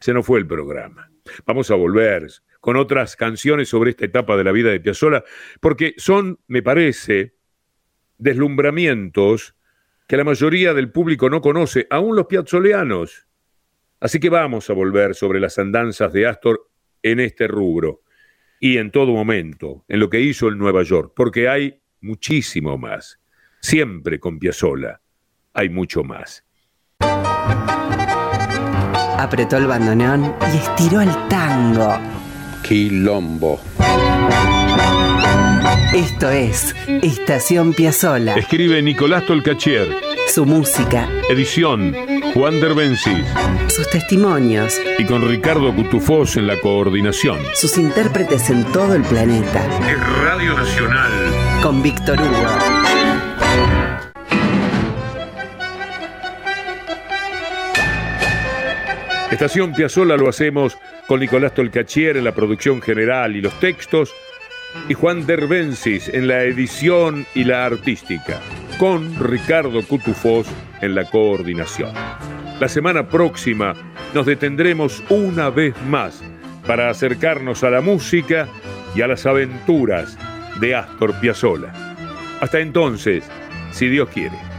Se 0.00 0.12
nos 0.12 0.26
fue 0.26 0.38
el 0.38 0.46
programa. 0.46 1.10
Vamos 1.46 1.70
a 1.70 1.76
volver 1.76 2.26
con 2.60 2.76
otras 2.76 3.16
canciones 3.16 3.70
sobre 3.70 3.92
esta 3.92 4.04
etapa 4.04 4.36
de 4.36 4.44
la 4.44 4.52
vida 4.52 4.70
de 4.70 4.80
Piazzolla, 4.80 5.24
porque 5.60 5.94
son, 5.96 6.40
me 6.46 6.62
parece, 6.62 7.34
deslumbramientos 8.18 9.56
que 10.06 10.18
la 10.18 10.24
mayoría 10.24 10.74
del 10.74 10.92
público 10.92 11.30
no 11.30 11.40
conoce, 11.40 11.86
aún 11.88 12.16
los 12.16 12.26
piazzoleanos. 12.26 13.28
Así 13.98 14.20
que 14.20 14.28
vamos 14.28 14.68
a 14.68 14.74
volver 14.74 15.14
sobre 15.14 15.40
las 15.40 15.58
andanzas 15.58 16.12
de 16.12 16.26
Astor 16.26 16.68
en 17.02 17.18
este 17.18 17.48
rubro 17.48 18.01
y 18.64 18.78
en 18.78 18.92
todo 18.92 19.12
momento, 19.12 19.84
en 19.88 19.98
lo 19.98 20.08
que 20.08 20.20
hizo 20.20 20.46
en 20.46 20.56
Nueva 20.56 20.84
York, 20.84 21.14
porque 21.16 21.48
hay 21.48 21.80
muchísimo 22.00 22.78
más. 22.78 23.18
Siempre 23.60 24.20
con 24.20 24.38
Piazzolla 24.38 25.00
hay 25.52 25.68
mucho 25.68 26.04
más. 26.04 26.44
Apretó 29.18 29.56
el 29.56 29.66
bandoneón 29.66 30.32
y 30.52 30.58
estiró 30.58 31.00
el 31.00 31.10
tango. 31.28 31.98
Quilombo. 32.62 33.60
Esto 35.92 36.30
es 36.30 36.72
Estación 36.86 37.74
Piazzolla. 37.74 38.36
Escribe 38.36 38.80
Nicolás 38.80 39.26
Tolcachier. 39.26 39.88
Su 40.28 40.46
música, 40.46 41.08
Edición 41.28 41.96
Juan 42.34 42.60
Derbencis. 42.60 43.26
sus 43.68 43.88
testimonios, 43.90 44.80
Y 44.98 45.04
con 45.04 45.28
Ricardo 45.28 45.74
Cutufós 45.74 46.36
en 46.36 46.46
la 46.46 46.58
coordinación. 46.60 47.38
sus 47.54 47.76
intérpretes 47.78 48.48
en 48.50 48.64
todo 48.72 48.94
el 48.94 49.02
planeta. 49.02 49.60
Es 49.90 49.98
Radio 50.22 50.54
Nacional. 50.54 51.12
Con 51.62 51.82
Víctor 51.82 52.18
Hugo. 52.20 52.46
Estación 59.30 59.72
Piazzola 59.72 60.16
lo 60.16 60.28
hacemos 60.28 60.76
con 61.06 61.20
Nicolás 61.20 61.54
Tolcachier 61.54 62.16
en 62.16 62.24
la 62.24 62.32
producción 62.32 62.82
general 62.82 63.34
y 63.34 63.40
los 63.40 63.58
textos 63.60 64.12
y 64.88 64.94
Juan 64.94 65.26
Derbencis 65.26 66.08
en 66.08 66.28
la 66.28 66.42
edición 66.42 67.26
y 67.34 67.44
la 67.44 67.64
artística, 67.64 68.40
con 68.78 69.14
Ricardo 69.18 69.82
Cutufós 69.86 70.46
en 70.82 70.94
la 70.94 71.04
coordinación. 71.06 71.92
La 72.60 72.68
semana 72.68 73.08
próxima 73.08 73.74
nos 74.12 74.26
detendremos 74.26 75.02
una 75.08 75.48
vez 75.48 75.74
más 75.88 76.22
para 76.66 76.90
acercarnos 76.90 77.64
a 77.64 77.70
la 77.70 77.80
música 77.80 78.46
y 78.94 79.00
a 79.00 79.06
las 79.06 79.24
aventuras 79.24 80.18
de 80.60 80.74
Astor 80.74 81.18
Piazzolla. 81.20 81.72
Hasta 82.40 82.60
entonces, 82.60 83.24
si 83.70 83.88
Dios 83.88 84.08
quiere. 84.10 84.51